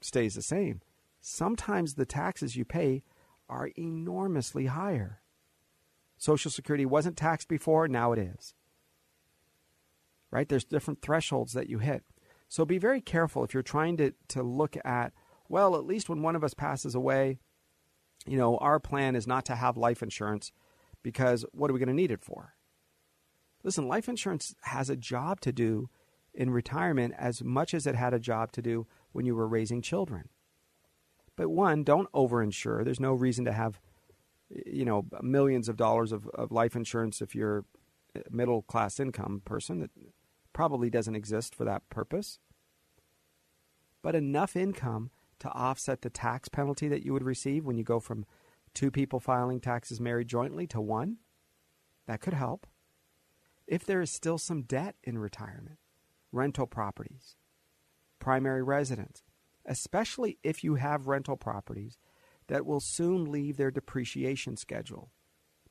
[0.00, 0.80] stays the same.
[1.20, 3.02] Sometimes the taxes you pay
[3.48, 5.20] are enormously higher.
[6.16, 8.54] Social Security wasn't taxed before, now it is.
[10.34, 10.48] Right?
[10.48, 12.02] There's different thresholds that you hit.
[12.48, 15.12] So be very careful if you're trying to, to look at
[15.48, 17.38] well, at least when one of us passes away,
[18.26, 20.52] you know, our plan is not to have life insurance
[21.02, 22.54] because what are we going to need it for?
[23.62, 25.90] Listen, life insurance has a job to do
[26.34, 29.80] in retirement as much as it had a job to do when you were raising
[29.80, 30.28] children.
[31.36, 32.84] But one, don't overinsure.
[32.84, 33.80] There's no reason to have,
[34.66, 37.64] you know, millions of dollars of, of life insurance if you're
[38.14, 39.80] a middle class income person.
[39.80, 39.90] That
[40.54, 42.38] probably doesn't exist for that purpose.
[44.02, 48.00] But enough income to offset the tax penalty that you would receive when you go
[48.00, 48.24] from
[48.72, 51.18] two people filing taxes married jointly to one.
[52.06, 52.66] That could help.
[53.66, 55.78] If there is still some debt in retirement,
[56.32, 57.36] rental properties,
[58.18, 59.22] primary residence,
[59.66, 61.98] especially if you have rental properties
[62.48, 65.10] that will soon leave their depreciation schedule.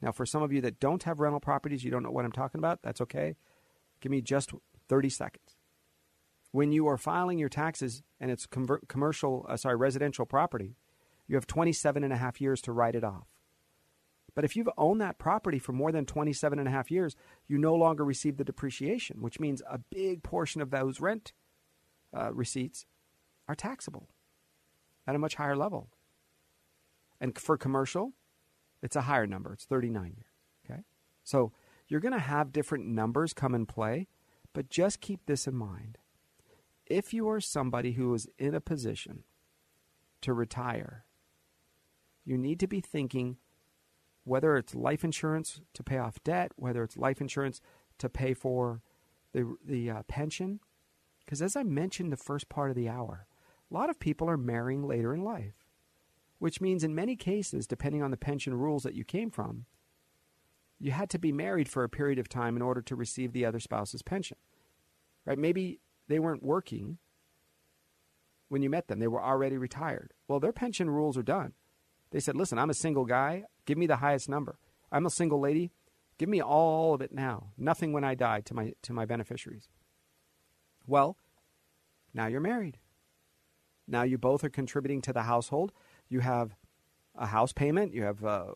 [0.02, 2.32] Now, for some of you that don't have rental properties, you don't know what I'm
[2.32, 3.36] talking about, that's okay.
[4.02, 4.52] Give me just
[4.90, 5.58] 30 seconds
[6.54, 10.78] when you are filing your taxes and it's convert, commercial, uh, sorry, residential property,
[11.28, 13.28] you have 27 and a half years to write it off.
[14.36, 17.16] But if you've owned that property for more than 27 and a half years,
[17.48, 21.34] you no longer receive the depreciation, which means a big portion of those rent
[22.16, 22.86] uh, receipts
[23.48, 24.10] are taxable
[25.08, 25.90] at a much higher level.
[27.20, 28.14] And for commercial,
[28.84, 29.54] it's a higher number.
[29.54, 30.70] It's 39 years.
[30.70, 30.84] Okay?
[31.24, 31.52] So
[31.88, 34.08] you're going to have different numbers come in play,
[34.54, 35.98] but just keep this in mind
[36.86, 39.24] if you are somebody who is in a position
[40.22, 41.06] to retire,
[42.26, 43.38] you need to be thinking
[44.24, 47.62] whether it's life insurance to pay off debt, whether it's life insurance
[47.98, 48.82] to pay for
[49.34, 50.60] the, the uh, pension.
[51.26, 53.28] Because as I mentioned the first part of the hour,
[53.70, 55.66] a lot of people are marrying later in life,
[56.40, 59.66] which means in many cases, depending on the pension rules that you came from,
[60.84, 63.46] you had to be married for a period of time in order to receive the
[63.46, 64.36] other spouse's pension.
[65.26, 65.40] Right?
[65.40, 66.98] Maybe they weren't working
[68.50, 69.00] when you met them.
[69.00, 70.12] They were already retired.
[70.28, 71.54] Well, their pension rules are done.
[72.12, 73.46] They said, listen, I'm a single guy.
[73.66, 74.58] Give me the highest number.
[74.92, 75.72] I'm a single lady.
[76.18, 77.52] Give me all of it now.
[77.58, 79.70] Nothing when I die to my, to my beneficiaries.
[80.86, 81.16] Well,
[82.14, 82.78] now you're married.
[83.88, 85.72] Now you both are contributing to the household.
[86.10, 86.58] You have
[87.16, 88.48] a house payment, you have uh,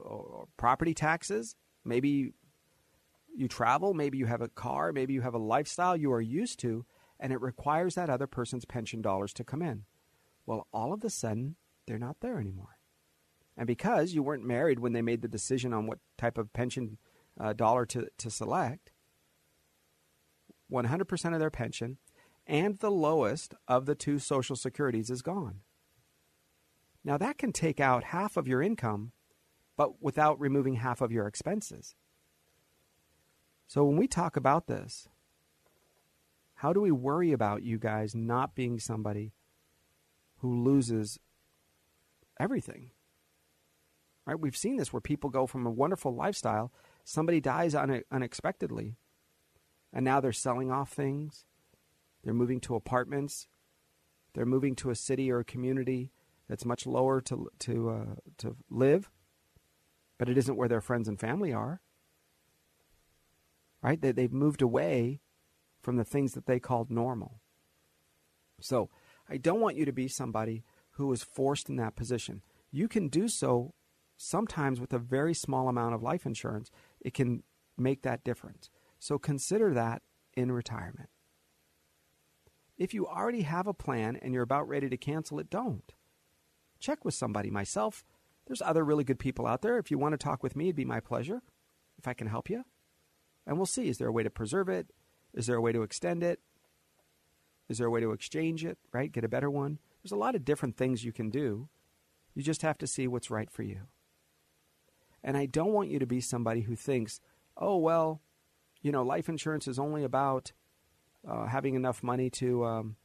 [0.58, 1.56] property taxes.
[1.88, 2.34] Maybe
[3.36, 6.60] you travel, maybe you have a car, maybe you have a lifestyle you are used
[6.60, 6.86] to
[7.20, 9.84] and it requires that other person's pension dollars to come in.
[10.46, 12.78] Well, all of a sudden, they're not there anymore.
[13.58, 16.98] And because you weren't married when they made the decision on what type of pension
[17.40, 18.92] uh, dollar to, to select,
[20.72, 21.98] 100% of their pension
[22.46, 25.62] and the lowest of the two Social Securities is gone.
[27.04, 29.12] Now, that can take out half of your income,
[29.78, 31.96] but without removing half of your expenses.
[33.68, 35.08] So, when we talk about this,
[36.56, 39.34] how do we worry about you guys not being somebody
[40.38, 41.20] who loses
[42.40, 42.92] everything?
[44.26, 44.40] Right?
[44.40, 48.98] We've seen this where people go from a wonderful lifestyle, somebody dies une- unexpectedly,
[49.94, 51.46] and now they're selling off things.
[52.24, 53.48] They're moving to apartments.
[54.34, 56.12] They're moving to a city or a community
[56.50, 59.10] that's much lower to to uh, to live,
[60.18, 61.82] but it isn't where their friends and family are.
[63.82, 64.02] Right?
[64.02, 65.22] They, they've moved away
[65.82, 67.40] from the things that they called normal.
[68.60, 68.90] So
[69.30, 72.42] I don't want you to be somebody who is forced in that position.
[72.72, 73.74] You can do so
[74.18, 76.72] sometimes with a very small amount of life insurance.
[77.00, 77.44] It can
[77.78, 78.70] make that difference.
[79.00, 80.02] So consider that
[80.36, 81.10] in retirement.
[82.78, 85.94] If you already have a plan and you're about ready to cancel it, don't.
[86.80, 87.50] Check with somebody.
[87.50, 88.04] Myself,
[88.48, 89.78] there's other really good people out there.
[89.78, 91.42] If you want to talk with me, it'd be my pleasure
[91.98, 92.64] if I can help you.
[93.46, 94.88] And we'll see is there a way to preserve it?
[95.34, 96.40] Is there a way to extend it?
[97.70, 99.12] Is there a way to exchange it, right?
[99.12, 99.80] Get a better one?
[100.02, 101.68] There's a lot of different things you can do.
[102.34, 103.88] You just have to see what's right for you.
[105.24, 107.20] And I don't want you to be somebody who thinks,
[107.58, 108.22] oh, well,
[108.82, 110.54] you know, life insurance is only about
[111.28, 112.96] uh, having enough money to, um,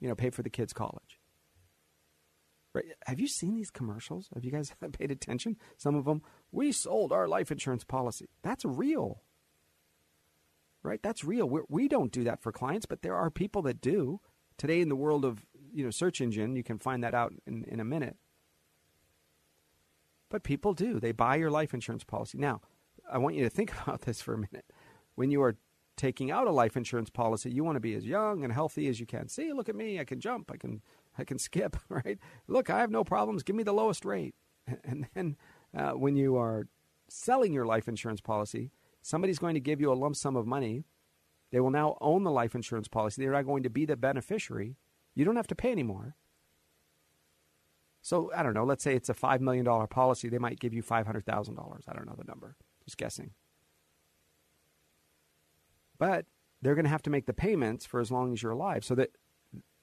[0.00, 1.19] you know, pay for the kids' college.
[2.72, 2.84] Right?
[3.06, 4.28] Have you seen these commercials?
[4.34, 5.56] Have you guys paid attention?
[5.76, 8.28] Some of them, we sold our life insurance policy.
[8.42, 9.22] That's real.
[10.82, 11.02] Right?
[11.02, 11.48] That's real.
[11.48, 14.20] We're, we do not do that for clients, but there are people that do.
[14.56, 17.64] Today, in the world of you know search engine, you can find that out in,
[17.64, 18.16] in a minute.
[20.28, 21.00] But people do.
[21.00, 22.38] They buy your life insurance policy.
[22.38, 22.60] Now,
[23.10, 24.70] I want you to think about this for a minute.
[25.16, 25.56] When you are
[25.96, 29.00] taking out a life insurance policy, you want to be as young and healthy as
[29.00, 29.28] you can.
[29.28, 30.00] See, look at me.
[30.00, 30.50] I can jump.
[30.50, 30.82] I can
[31.20, 32.18] I can skip, right?
[32.48, 33.42] Look, I have no problems.
[33.42, 34.34] Give me the lowest rate.
[34.84, 35.36] And then
[35.76, 36.66] uh, when you are
[37.08, 38.70] selling your life insurance policy,
[39.02, 40.84] somebody's going to give you a lump sum of money.
[41.50, 43.20] They will now own the life insurance policy.
[43.20, 44.76] They're not going to be the beneficiary.
[45.14, 46.14] You don't have to pay anymore.
[48.00, 48.64] So I don't know.
[48.64, 50.28] Let's say it's a $5 million policy.
[50.28, 51.80] They might give you $500,000.
[51.88, 52.56] I don't know the number.
[52.84, 53.32] Just guessing.
[55.98, 56.26] But
[56.62, 58.94] they're going to have to make the payments for as long as you're alive so
[58.94, 59.10] that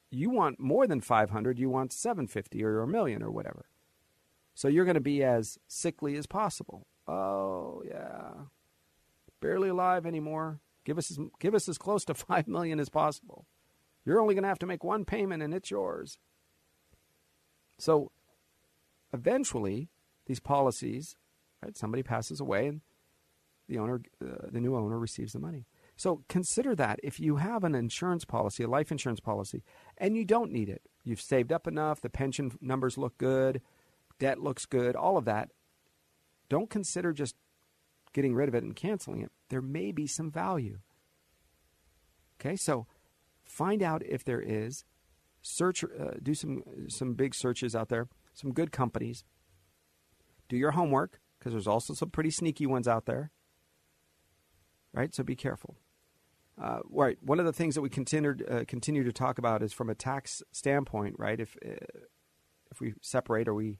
[0.10, 3.66] you want more than 500 you want 750 or a million or whatever.
[4.54, 6.88] So you're going to be as sickly as possible.
[7.08, 8.32] Oh yeah.
[9.40, 10.60] Barely alive anymore.
[10.86, 13.46] Give us as, give us as close to 5 million as possible.
[14.06, 16.18] You're only going to have to make one payment and it's yours.
[17.78, 18.12] So
[19.14, 19.90] eventually
[20.26, 21.16] these policies
[21.64, 22.82] right somebody passes away and
[23.68, 25.66] the owner uh, the new owner receives the money
[25.98, 29.64] so consider that if you have an insurance policy, a life insurance policy,
[29.98, 33.62] and you don't need it, you've saved up enough, the pension numbers look good,
[34.20, 35.50] debt looks good, all of that,
[36.50, 37.36] don't consider just
[38.14, 39.32] getting rid of it and canceling it.
[39.50, 40.80] There may be some value.
[42.40, 42.86] Okay, so
[43.44, 44.86] find out if there is.
[45.42, 49.24] Search, uh, do some some big searches out there, some good companies.
[50.48, 53.32] Do your homework because there's also some pretty sneaky ones out there.
[54.94, 55.76] Right, so be careful.
[56.60, 57.18] Uh, right.
[57.22, 59.96] One of the things that we continued uh, continue to talk about is from a
[59.96, 61.40] tax standpoint, right?
[61.40, 61.86] If uh,
[62.72, 63.80] if we separate or we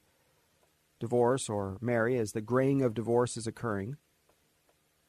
[1.00, 3.96] divorce or marry, as the graying of divorce is occurring,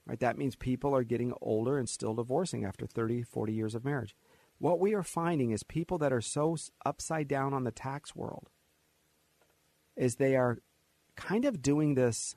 [0.05, 0.19] right?
[0.19, 4.15] That means people are getting older and still divorcing after 30, 40 years of marriage.
[4.57, 8.49] What we are finding is people that are so upside down on the tax world
[9.95, 10.57] is they are
[11.15, 12.35] kind of doing this.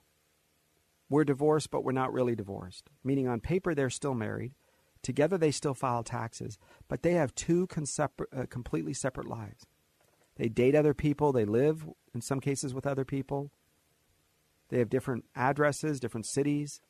[1.08, 2.90] We're divorced, but we're not really divorced.
[3.02, 4.52] Meaning, on paper, they're still married
[5.02, 7.66] Together, they still file taxes, but they have two
[7.98, 9.66] uh, completely separate lives.
[10.36, 11.84] They date other people, they live,
[12.14, 13.50] in some cases, with other people.
[14.68, 16.80] They have different addresses, different cities.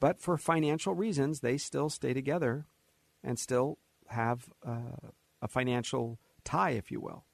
[0.00, 2.66] But for financial reasons, they still stay together
[3.22, 3.78] and still
[4.08, 5.10] have uh,
[5.42, 7.24] a financial tie, if you will,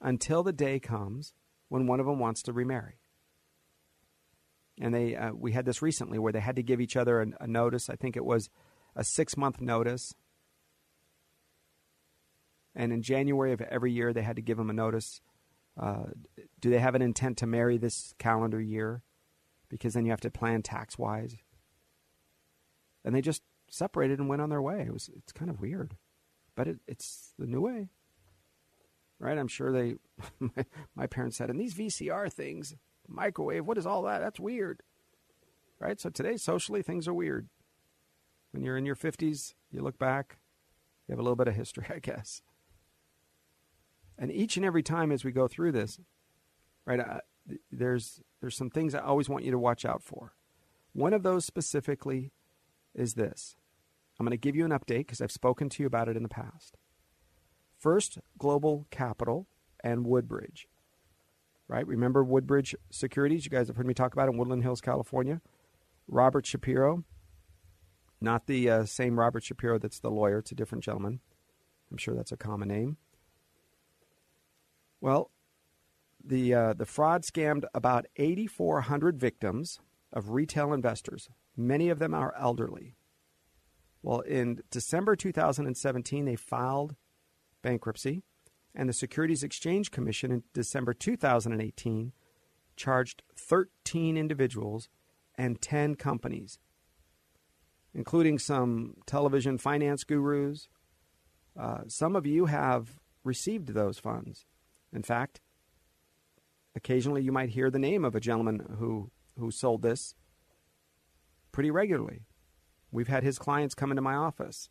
[0.00, 1.34] until the day comes
[1.68, 2.99] when one of them wants to remarry
[4.80, 7.26] and they uh, we had this recently where they had to give each other a,
[7.42, 7.90] a notice.
[7.90, 8.48] I think it was
[8.96, 10.14] a six month notice,
[12.74, 15.20] and in January of every year they had to give them a notice.
[15.78, 16.06] Uh,
[16.60, 19.02] do they have an intent to marry this calendar year?
[19.68, 21.36] Because then you have to plan tax wise.
[23.04, 24.80] And they just separated and went on their way.
[24.80, 25.96] It was it's kind of weird,
[26.56, 27.88] but it, it's the new way,
[29.18, 29.38] right?
[29.38, 29.94] I'm sure they
[30.40, 30.64] my,
[30.94, 32.74] my parents said, and these VCR things
[33.10, 33.66] microwave.
[33.66, 34.20] What is all that?
[34.20, 34.82] That's weird.
[35.78, 36.00] Right?
[36.00, 37.48] So today, socially, things are weird.
[38.52, 40.38] When you're in your 50s, you look back,
[41.06, 42.42] you have a little bit of history, I guess.
[44.18, 45.98] And each and every time as we go through this,
[46.84, 47.20] right, uh,
[47.72, 50.34] there's, there's some things I always want you to watch out for.
[50.92, 52.32] One of those specifically
[52.94, 53.56] is this.
[54.18, 56.22] I'm going to give you an update because I've spoken to you about it in
[56.22, 56.76] the past.
[57.78, 59.46] First Global Capital
[59.82, 60.68] and Woodbridge
[61.70, 61.86] right?
[61.86, 63.44] Remember Woodbridge Securities?
[63.44, 65.40] You guys have heard me talk about in Woodland Hills, California.
[66.08, 67.04] Robert Shapiro,
[68.20, 71.20] not the uh, same Robert Shapiro that's the lawyer, it's a different gentleman.
[71.90, 72.96] I'm sure that's a common name.
[75.00, 75.30] Well,
[76.22, 79.78] the uh, the fraud scammed about 8,400 victims
[80.12, 81.28] of retail investors.
[81.56, 82.96] Many of them are elderly.
[84.02, 86.96] Well, in December 2017, they filed
[87.62, 88.24] bankruptcy
[88.74, 92.12] and the Securities Exchange Commission in December 2018
[92.76, 94.88] charged 13 individuals
[95.36, 96.58] and 10 companies,
[97.94, 100.68] including some television finance gurus.
[101.58, 104.46] Uh, some of you have received those funds.
[104.92, 105.40] In fact,
[106.74, 110.14] occasionally you might hear the name of a gentleman who, who sold this
[111.52, 112.22] pretty regularly.
[112.92, 114.68] We've had his clients come into my office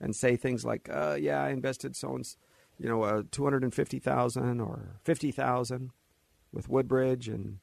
[0.00, 2.24] and say things like, uh, "Yeah, I invested so and
[2.78, 5.90] you know, uh, two hundred and fifty thousand or fifty thousand
[6.52, 7.58] with Woodbridge, and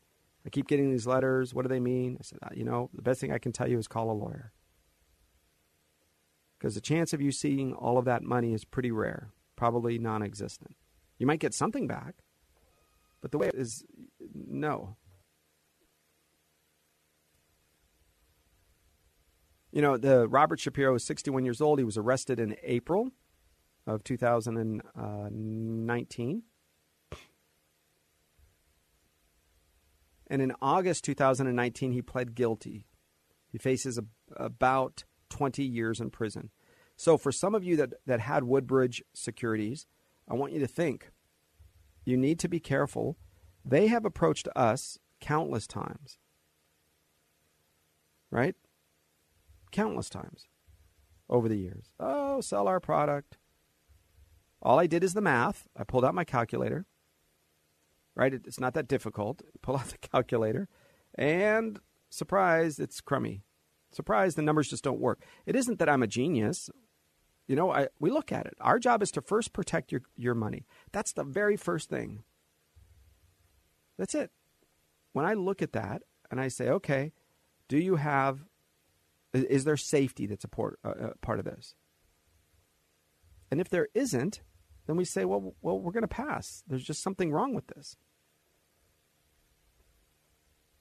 [0.46, 1.54] I keep getting these letters.
[1.54, 3.70] What do they mean?" I said, uh, "You know, the best thing I can tell
[3.70, 4.52] you is call a lawyer,
[6.58, 10.76] because the chance of you seeing all of that money is pretty rare, probably non-existent.
[11.18, 12.16] You might get something back,
[13.22, 13.86] but the way is,
[14.34, 14.98] no."
[19.72, 21.80] You know, the Robert Shapiro is 61 years old.
[21.80, 23.12] He was arrested in April
[23.88, 26.44] of 2019.
[30.28, 32.88] And in August 2019, he pled guilty.
[33.48, 34.06] He faces a,
[34.36, 36.50] about 20 years in prison.
[36.98, 39.86] So, for some of you that, that had Woodbridge securities,
[40.28, 41.12] I want you to think
[42.06, 43.18] you need to be careful.
[43.64, 46.18] They have approached us countless times,
[48.32, 48.56] right?
[49.76, 50.48] countless times
[51.30, 51.92] over the years.
[52.00, 53.38] Oh, sell our product.
[54.66, 55.68] All I did is the math.
[55.78, 56.88] I pulled out my calculator.
[58.16, 58.34] Right?
[58.34, 59.44] It's not that difficult.
[59.62, 60.68] Pull out the calculator,
[61.16, 63.44] and surprise, it's crummy.
[63.92, 65.22] Surprise, the numbers just don't work.
[65.46, 66.70] It isn't that I'm a genius.
[67.48, 68.56] You know, I, we look at it.
[68.60, 70.66] Our job is to first protect your, your money.
[70.92, 72.24] That's the very first thing.
[73.98, 74.32] That's it.
[75.14, 76.02] When I look at that
[76.32, 77.12] and I say, okay,
[77.68, 78.46] do you have
[79.34, 80.80] is there safety that's a part,
[81.22, 81.76] part of this?
[83.52, 84.42] And if there isn't,
[84.88, 86.64] then we say, well, well, we're going to pass.
[86.68, 87.98] There's just something wrong with this.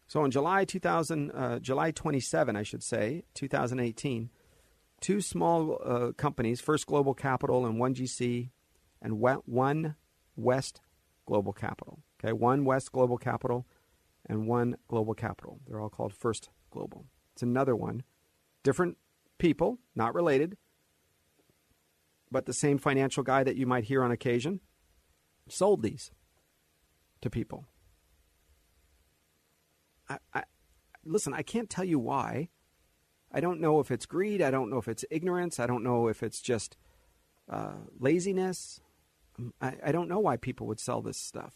[0.07, 4.31] So in July 2000, uh, July 27, I should say, 2018,
[5.01, 8.51] two small uh, companies, First Global Capital and One GC,
[9.01, 9.97] and One
[10.37, 10.81] West
[11.27, 12.01] Global Capital.
[12.23, 13.67] Okay, One West Global Capital
[14.27, 15.61] and One Global Capital.
[15.67, 17.07] They're all called First Global.
[17.33, 18.03] It's another one
[18.63, 18.97] different
[19.39, 20.57] people, not related,
[22.35, 24.59] but the same financial guy that you might hear on occasion,
[25.49, 26.11] sold these
[27.23, 27.65] to people.
[30.09, 30.43] I, I,
[31.05, 32.49] listen, I can't tell you why.
[33.31, 34.43] I don't know if it's greed.
[34.43, 35.61] I don't know if it's ignorance.
[35.61, 36.77] I don't know if it's just
[37.49, 38.81] uh, laziness.
[39.61, 41.55] I, I don't know why people would sell this stuff.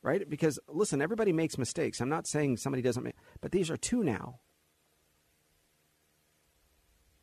[0.00, 0.28] Right?
[0.28, 2.00] Because, listen, everybody makes mistakes.
[2.00, 4.40] I'm not saying somebody doesn't make, but these are two now.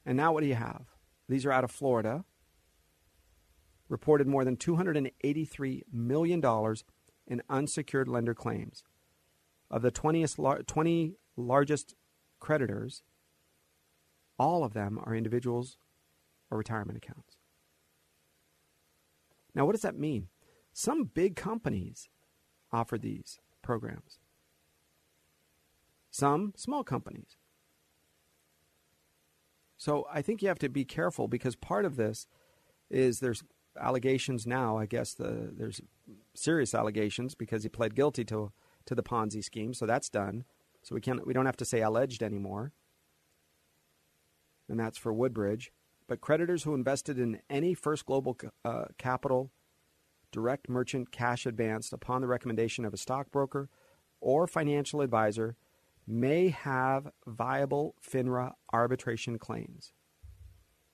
[0.06, 0.86] And now what do you have?
[1.30, 2.26] These are out of Florida.
[3.88, 6.76] Reported more than $283 million
[7.28, 8.84] in unsecured lender claims.
[9.72, 11.96] Of the 20th, 20 largest
[12.40, 13.04] creditors,
[14.40, 15.78] all of them are individuals
[16.50, 17.38] or retirement accounts.
[19.54, 20.30] Now, what does that mean?
[20.74, 22.10] Some big companies
[22.72, 24.20] offer these programs,
[26.10, 27.38] some small companies.
[29.80, 32.28] So I think you have to be careful because part of this
[32.92, 33.44] is there's
[33.80, 34.78] allegations now.
[34.78, 35.82] I guess the, there's
[36.36, 38.52] serious allegations because he pled guilty to
[38.86, 40.44] to the Ponzi scheme, so that's done.
[40.84, 42.74] So we can't we don't have to say alleged anymore,
[44.68, 45.72] and that's for Woodbridge.
[46.08, 49.52] But creditors who invested in any First Global uh, Capital
[50.32, 53.70] direct merchant cash advanced upon the recommendation of a stockbroker
[54.20, 55.56] or financial advisor
[56.10, 59.94] may have viable FINRA arbitration claims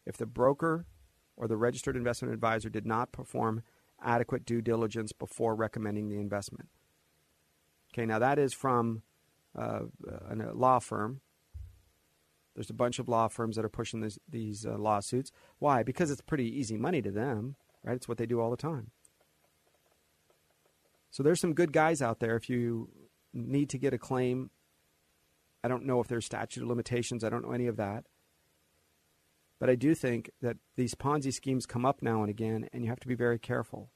[0.06, 0.86] if the broker
[1.38, 3.64] or the registered investment advisor did not perform
[4.04, 6.70] adequate due diligence before recommending the investment.
[7.94, 9.04] Okay, now that is from
[9.58, 9.82] uh,
[10.30, 11.22] a law firm.
[12.54, 15.32] There's a bunch of law firms that are pushing this, these uh, lawsuits.
[15.60, 15.84] Why?
[15.84, 17.96] Because it's pretty easy money to them, right?
[17.96, 18.92] It's what they do all the time.
[21.10, 22.36] So there's some good guys out there.
[22.36, 22.90] If you
[23.34, 24.52] need to get a claim
[25.66, 27.24] I don't know if there's statute of limitations.
[27.24, 28.06] I don't know any of that.
[29.60, 32.90] But I do think that these Ponzi schemes come up now and again, and you
[32.92, 33.90] have to be very careful.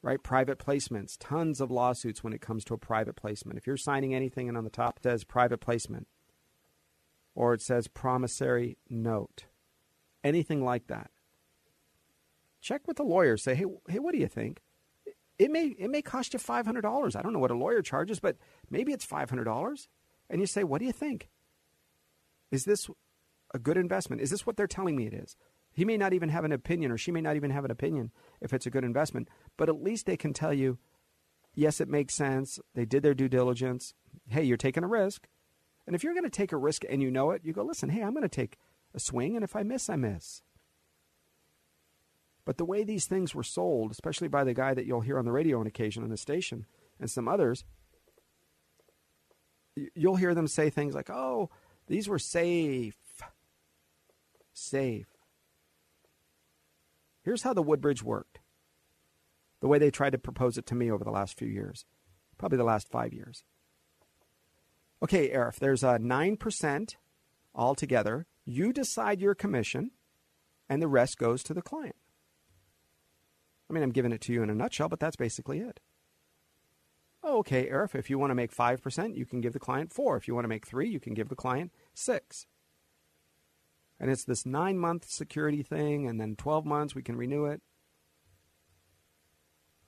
[0.00, 0.22] Right?
[0.22, 3.58] Private placements, tons of lawsuits when it comes to a private placement.
[3.58, 6.06] If you're signing anything and on the top says private placement,
[7.34, 9.46] or it says promissory note,
[10.22, 11.10] anything like that,
[12.60, 13.36] check with the lawyer.
[13.36, 14.60] Say, hey, hey, what do you think?
[15.38, 17.14] It may it may cost you five hundred dollars.
[17.14, 18.36] I don't know what a lawyer charges, but
[18.70, 19.88] maybe it's five hundred dollars.
[20.28, 21.28] And you say, what do you think?
[22.50, 22.88] Is this
[23.54, 24.20] a good investment?
[24.20, 25.36] Is this what they're telling me it is?
[25.72, 28.10] He may not even have an opinion, or she may not even have an opinion
[28.40, 30.78] if it's a good investment, but at least they can tell you,
[31.54, 32.58] yes, it makes sense.
[32.74, 33.94] They did their due diligence.
[34.28, 35.28] Hey, you're taking a risk.
[35.86, 37.90] And if you're going to take a risk and you know it, you go, listen,
[37.90, 38.58] hey, I'm going to take
[38.94, 40.42] a swing, and if I miss, I miss.
[42.48, 45.26] But the way these things were sold, especially by the guy that you'll hear on
[45.26, 46.64] the radio on occasion on the station
[46.98, 47.62] and some others,
[49.94, 51.50] you'll hear them say things like, oh,
[51.88, 52.96] these were safe.
[54.54, 55.08] Safe.
[57.22, 58.38] Here's how the Woodbridge worked
[59.60, 61.84] the way they tried to propose it to me over the last few years,
[62.38, 63.44] probably the last five years.
[65.02, 66.94] Okay, Arif, there's a 9%
[67.54, 68.26] altogether.
[68.46, 69.90] You decide your commission,
[70.66, 71.96] and the rest goes to the client.
[73.68, 75.80] I mean, I'm giving it to you in a nutshell, but that's basically it.
[77.24, 80.16] Okay, Arif, if you want to make 5%, you can give the client 4.
[80.16, 82.46] If you want to make 3, you can give the client 6.
[84.00, 87.60] And it's this 9-month security thing and then 12 months we can renew it.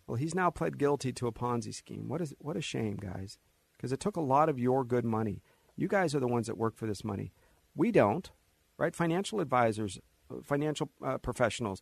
[0.06, 2.08] Well, he's now pled guilty to a Ponzi scheme.
[2.08, 3.38] What is what a shame, guys.
[3.76, 5.44] Because it took a lot of your good money.
[5.76, 7.32] You guys are the ones that work for this money.
[7.76, 8.28] We don't,
[8.76, 8.94] right?
[8.94, 11.80] Financial advisors, uh, financial uh, professionals,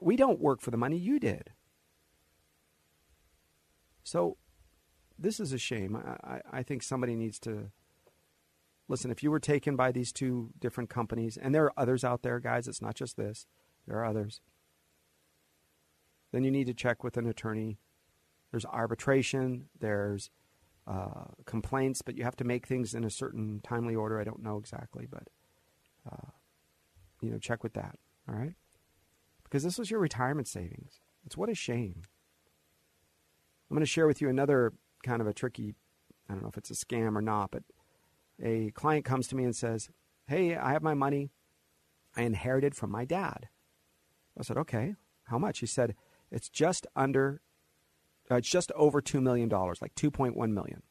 [0.00, 1.50] we don't work for the money you did.
[4.02, 4.36] So
[5.18, 5.96] this is a shame.
[5.96, 7.70] I, I, I think somebody needs to
[8.88, 9.10] listen.
[9.10, 12.38] If you were taken by these two different companies, and there are others out there,
[12.38, 13.46] guys, it's not just this,
[13.86, 14.40] there are others,
[16.32, 17.78] then you need to check with an attorney.
[18.50, 20.30] There's arbitration, there's
[20.86, 24.20] uh, complaints, but you have to make things in a certain timely order.
[24.20, 25.28] I don't know exactly, but
[26.10, 26.30] uh,
[27.20, 27.98] you know, check with that.
[28.28, 28.54] All right
[29.56, 31.00] because this was your retirement savings.
[31.24, 32.02] It's what a shame.
[33.70, 35.74] I'm going to share with you another kind of a tricky,
[36.28, 37.62] I don't know if it's a scam or not, but
[38.38, 39.88] a client comes to me and says,
[40.26, 41.30] Hey, I have my money
[42.14, 43.48] I inherited from my dad.
[44.38, 44.96] I said, Okay,
[45.28, 45.60] how much?
[45.60, 45.94] He said,
[46.30, 47.40] It's just under,
[48.30, 50.82] uh, it's just over $2 million, like 2.1 million.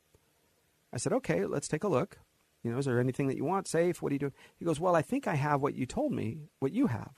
[0.91, 2.17] I said, Okay, let's take a look.
[2.63, 4.01] You know, is there anything that you want safe?
[4.01, 4.33] What are you doing?
[4.57, 7.13] He goes, Well, I think I have what you told me, what you have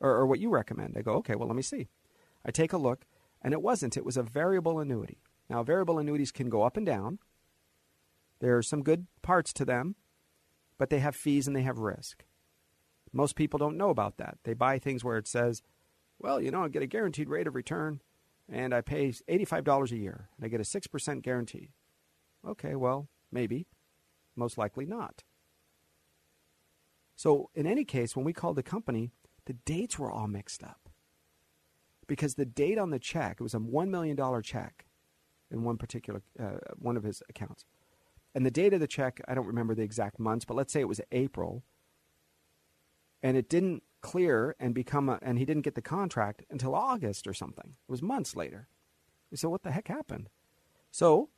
[0.00, 0.96] or, or what you recommend.
[0.96, 1.88] I go, okay, well, let me see.
[2.44, 3.06] I take a look,
[3.42, 3.96] and it wasn't.
[3.96, 5.18] It was a variable annuity.
[5.48, 7.18] Now, variable annuities can go up and down.
[8.40, 9.94] There are some good parts to them,
[10.78, 12.24] but they have fees and they have risk.
[13.12, 14.38] Most people don't know about that.
[14.44, 15.62] They buy things where it says,
[16.18, 18.00] well, you know, I get a guaranteed rate of return
[18.48, 21.70] and I pay $85 a year and I get a 6% guarantee.
[22.46, 23.66] Okay, well, maybe.
[24.34, 25.22] Most likely not.
[27.14, 29.10] So, in any case, when we called the company,
[29.46, 30.88] the dates were all mixed up.
[32.06, 34.86] Because the date on the check, it was a $1 million check
[35.50, 37.64] in one particular, uh, one of his accounts.
[38.34, 40.80] And the date of the check, I don't remember the exact months, but let's say
[40.80, 41.64] it was April.
[43.22, 47.26] And it didn't clear and become a, and he didn't get the contract until August
[47.26, 47.74] or something.
[47.88, 48.68] It was months later.
[49.30, 50.28] We said, what the heck happened?
[50.90, 51.30] So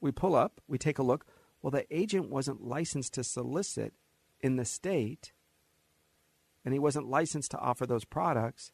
[0.00, 1.26] we pull up, we take a look.
[1.60, 3.94] Well, the agent wasn't licensed to solicit
[4.40, 5.32] in the state
[6.64, 8.72] and he wasn't licensed to offer those products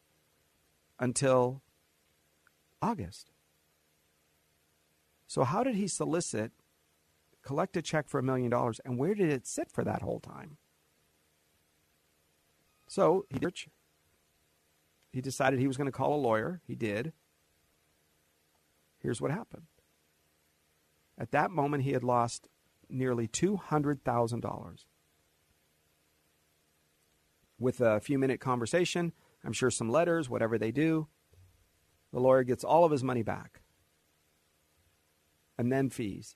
[0.99, 1.61] until
[2.81, 3.31] August.
[5.27, 6.51] So, how did he solicit,
[7.43, 10.19] collect a check for a million dollars, and where did it sit for that whole
[10.19, 10.57] time?
[12.87, 13.39] So, he,
[15.11, 16.61] he decided he was going to call a lawyer.
[16.65, 17.13] He did.
[18.99, 19.67] Here's what happened.
[21.17, 22.47] At that moment, he had lost
[22.89, 24.85] nearly $200,000
[27.59, 31.07] with a few minute conversation, I'm sure some letters, whatever they do,
[32.11, 33.61] the lawyer gets all of his money back.
[35.57, 36.35] And then fees.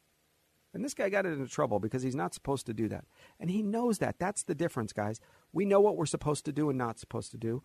[0.73, 3.05] And this guy got into trouble because he's not supposed to do that.
[3.39, 4.17] And he knows that.
[4.19, 5.19] That's the difference, guys.
[5.51, 7.63] We know what we're supposed to do and not supposed to do.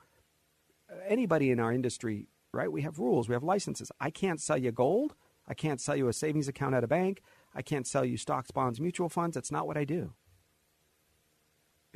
[1.06, 2.70] Anybody in our industry, right?
[2.70, 3.90] We have rules, we have licenses.
[4.00, 5.14] I can't sell you gold.
[5.46, 7.22] I can't sell you a savings account at a bank.
[7.54, 9.34] I can't sell you stocks, bonds, mutual funds.
[9.34, 10.12] That's not what I do.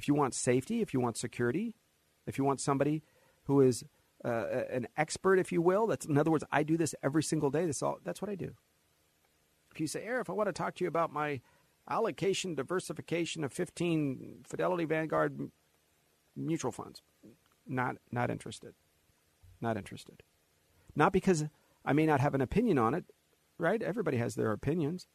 [0.03, 1.76] If you want safety, if you want security,
[2.26, 3.05] if you want somebody
[3.44, 3.84] who is
[4.24, 7.50] uh, an expert, if you will, that's in other words, I do this every single
[7.50, 7.66] day.
[7.66, 7.98] That's all.
[8.03, 8.50] That's what I do.
[9.70, 11.40] If you say, Arif, I want to talk to you about my
[11.88, 15.53] allocation diversification of 15 Fidelity Vanguard
[16.34, 17.00] mutual funds,
[17.64, 18.74] not not interested.
[19.61, 20.24] Not interested.
[20.96, 21.44] Not because
[21.84, 23.05] I may not have an opinion on it,
[23.57, 23.80] right?
[23.80, 25.07] Everybody has their opinions,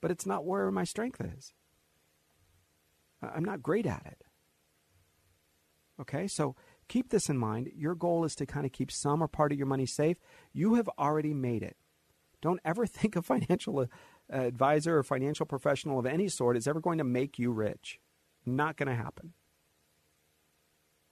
[0.00, 1.54] but it's not where my strength is.
[3.22, 4.24] I'm not great at it.
[6.00, 6.56] Okay, so
[6.88, 7.70] keep this in mind.
[7.76, 10.18] Your goal is to kind of keep some or part of your money safe.
[10.52, 11.76] You have already made it.
[12.42, 13.86] Don't ever think a financial uh,
[14.32, 18.00] advisor or financial professional of any sort is ever going to make you rich.
[18.46, 19.32] Not going to happen.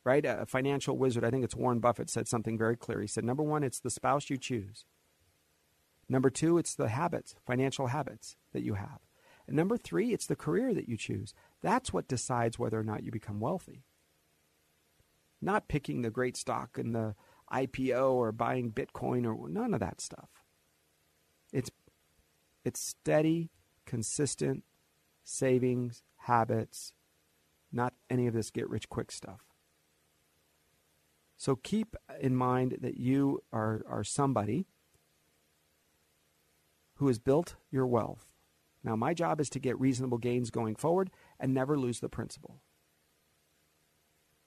[0.04, 0.24] right?
[0.24, 3.00] A financial wizard, I think it's Warren Buffett, said something very clear.
[3.00, 4.86] He said, number one, it's the spouse you choose.
[6.08, 9.00] Number two, it's the habits, financial habits that you have.
[9.46, 11.34] And number three, it's the career that you choose.
[11.62, 13.84] That's what decides whether or not you become wealthy.
[15.40, 17.14] Not picking the great stock in the
[17.52, 20.30] IPO or buying Bitcoin or none of that stuff.
[21.52, 21.70] It's
[22.64, 23.50] it's steady,
[23.84, 24.64] consistent
[25.22, 26.92] savings habits,
[27.70, 29.40] not any of this get rich quick stuff.
[31.36, 34.66] So keep in mind that you are, are somebody
[36.94, 38.32] who has built your wealth.
[38.86, 41.10] Now, my job is to get reasonable gains going forward
[41.40, 42.60] and never lose the principal.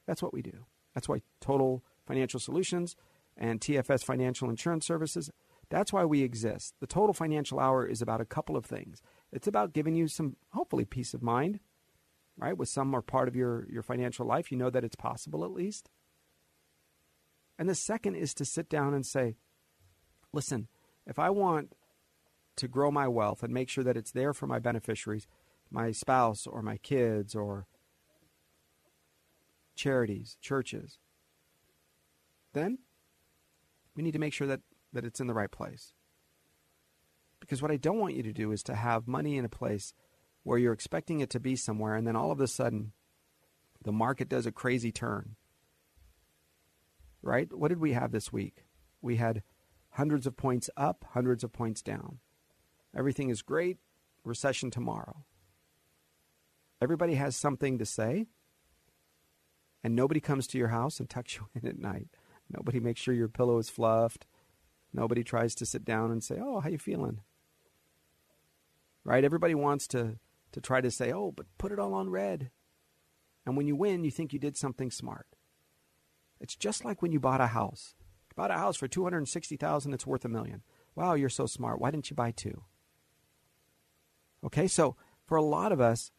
[0.08, 0.66] That's what we do.
[0.96, 2.96] That's why Total Financial Solutions
[3.36, 5.30] and TFS Financial Insurance Services,
[5.70, 6.74] that's why we exist.
[6.80, 9.02] The Total Financial Hour is about a couple of things.
[9.34, 11.60] It's about giving you some, hopefully, peace of mind,
[12.38, 12.58] right?
[12.58, 15.52] With some or part of your, your financial life, you know that it's possible at
[15.52, 15.90] least.
[17.58, 19.36] And the second is to sit down and say,
[20.32, 20.70] listen,
[21.06, 21.74] if I want
[22.60, 25.28] to grow my wealth and make sure that it's there for my beneficiaries,
[25.72, 27.66] my spouse or my kids or
[29.76, 31.00] charities, churches,
[32.54, 32.80] then
[33.96, 34.62] we need to make sure that,
[34.94, 35.94] that it's in the right place.
[37.40, 39.94] Because what I don't want you to do is to have money in a place
[40.44, 42.92] where you're expecting it to be somewhere and then all of a sudden
[43.84, 45.36] the market does a crazy turn.
[47.22, 47.52] Right?
[47.54, 48.66] What did we have this week?
[49.02, 49.44] We had
[49.92, 52.20] hundreds of points up, hundreds of points down.
[52.96, 53.78] Everything is great,
[54.24, 55.24] recession tomorrow.
[56.82, 58.28] Everybody has something to say,
[59.84, 62.08] and nobody comes to your house and tucks you in at night.
[62.50, 64.26] Nobody makes sure your pillow is fluffed.
[64.94, 67.22] Nobody tries to sit down and say, "Oh, how you feeling?"
[69.04, 69.24] Right?
[69.24, 70.18] Everybody wants to
[70.52, 72.50] to try to say, "Oh, but put it all on red."
[73.46, 75.28] And when you win, you think you did something smart.
[76.40, 77.96] It's just like when you bought a house.
[78.30, 80.64] You bought a house for 260,000, it's worth a million.
[80.96, 81.80] Wow, you're so smart.
[81.80, 82.64] Why didn't you buy two?
[84.46, 86.12] Okay, so for a lot of us,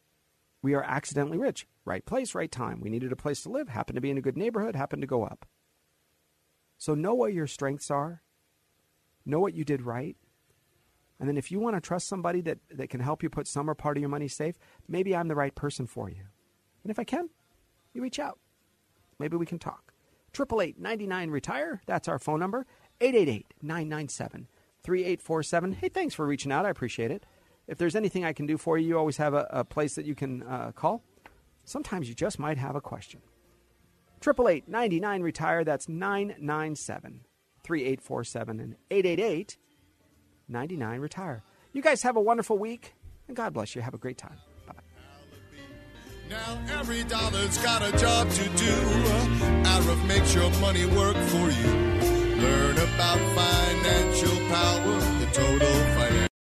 [0.62, 1.66] we are accidentally rich.
[1.84, 2.80] Right place, right time.
[2.80, 5.08] We needed a place to live, happened to be in a good neighborhood, happened to
[5.08, 5.46] go up.
[6.78, 8.22] So know what your strengths are,
[9.24, 10.16] know what you did right.
[11.18, 13.68] And then if you want to trust somebody that, that can help you put some
[13.68, 14.56] or part of your money safe,
[14.88, 16.22] maybe I'm the right person for you.
[16.82, 17.28] And if I can,
[17.92, 18.38] you reach out.
[19.18, 19.92] Maybe we can talk.
[20.34, 22.66] 888 retire That's our phone number.
[23.00, 24.48] 888 997
[24.82, 25.72] 3847.
[25.72, 26.64] Hey, thanks for reaching out.
[26.64, 27.26] I appreciate it.
[27.70, 30.04] If there's anything I can do for you, you always have a, a place that
[30.04, 31.04] you can uh, call.
[31.64, 33.20] Sometimes you just might have a question.
[34.20, 37.20] 888 99 Retire, that's 997
[37.62, 39.56] 3847 and 888
[40.48, 41.44] 99 Retire.
[41.72, 42.94] You guys have a wonderful week,
[43.28, 43.82] and God bless you.
[43.82, 44.38] Have a great time.
[46.28, 48.74] Now every dollar's got a job to do.
[49.64, 51.72] Arif makes your money work for you.
[52.40, 55.99] Learn about financial power, the total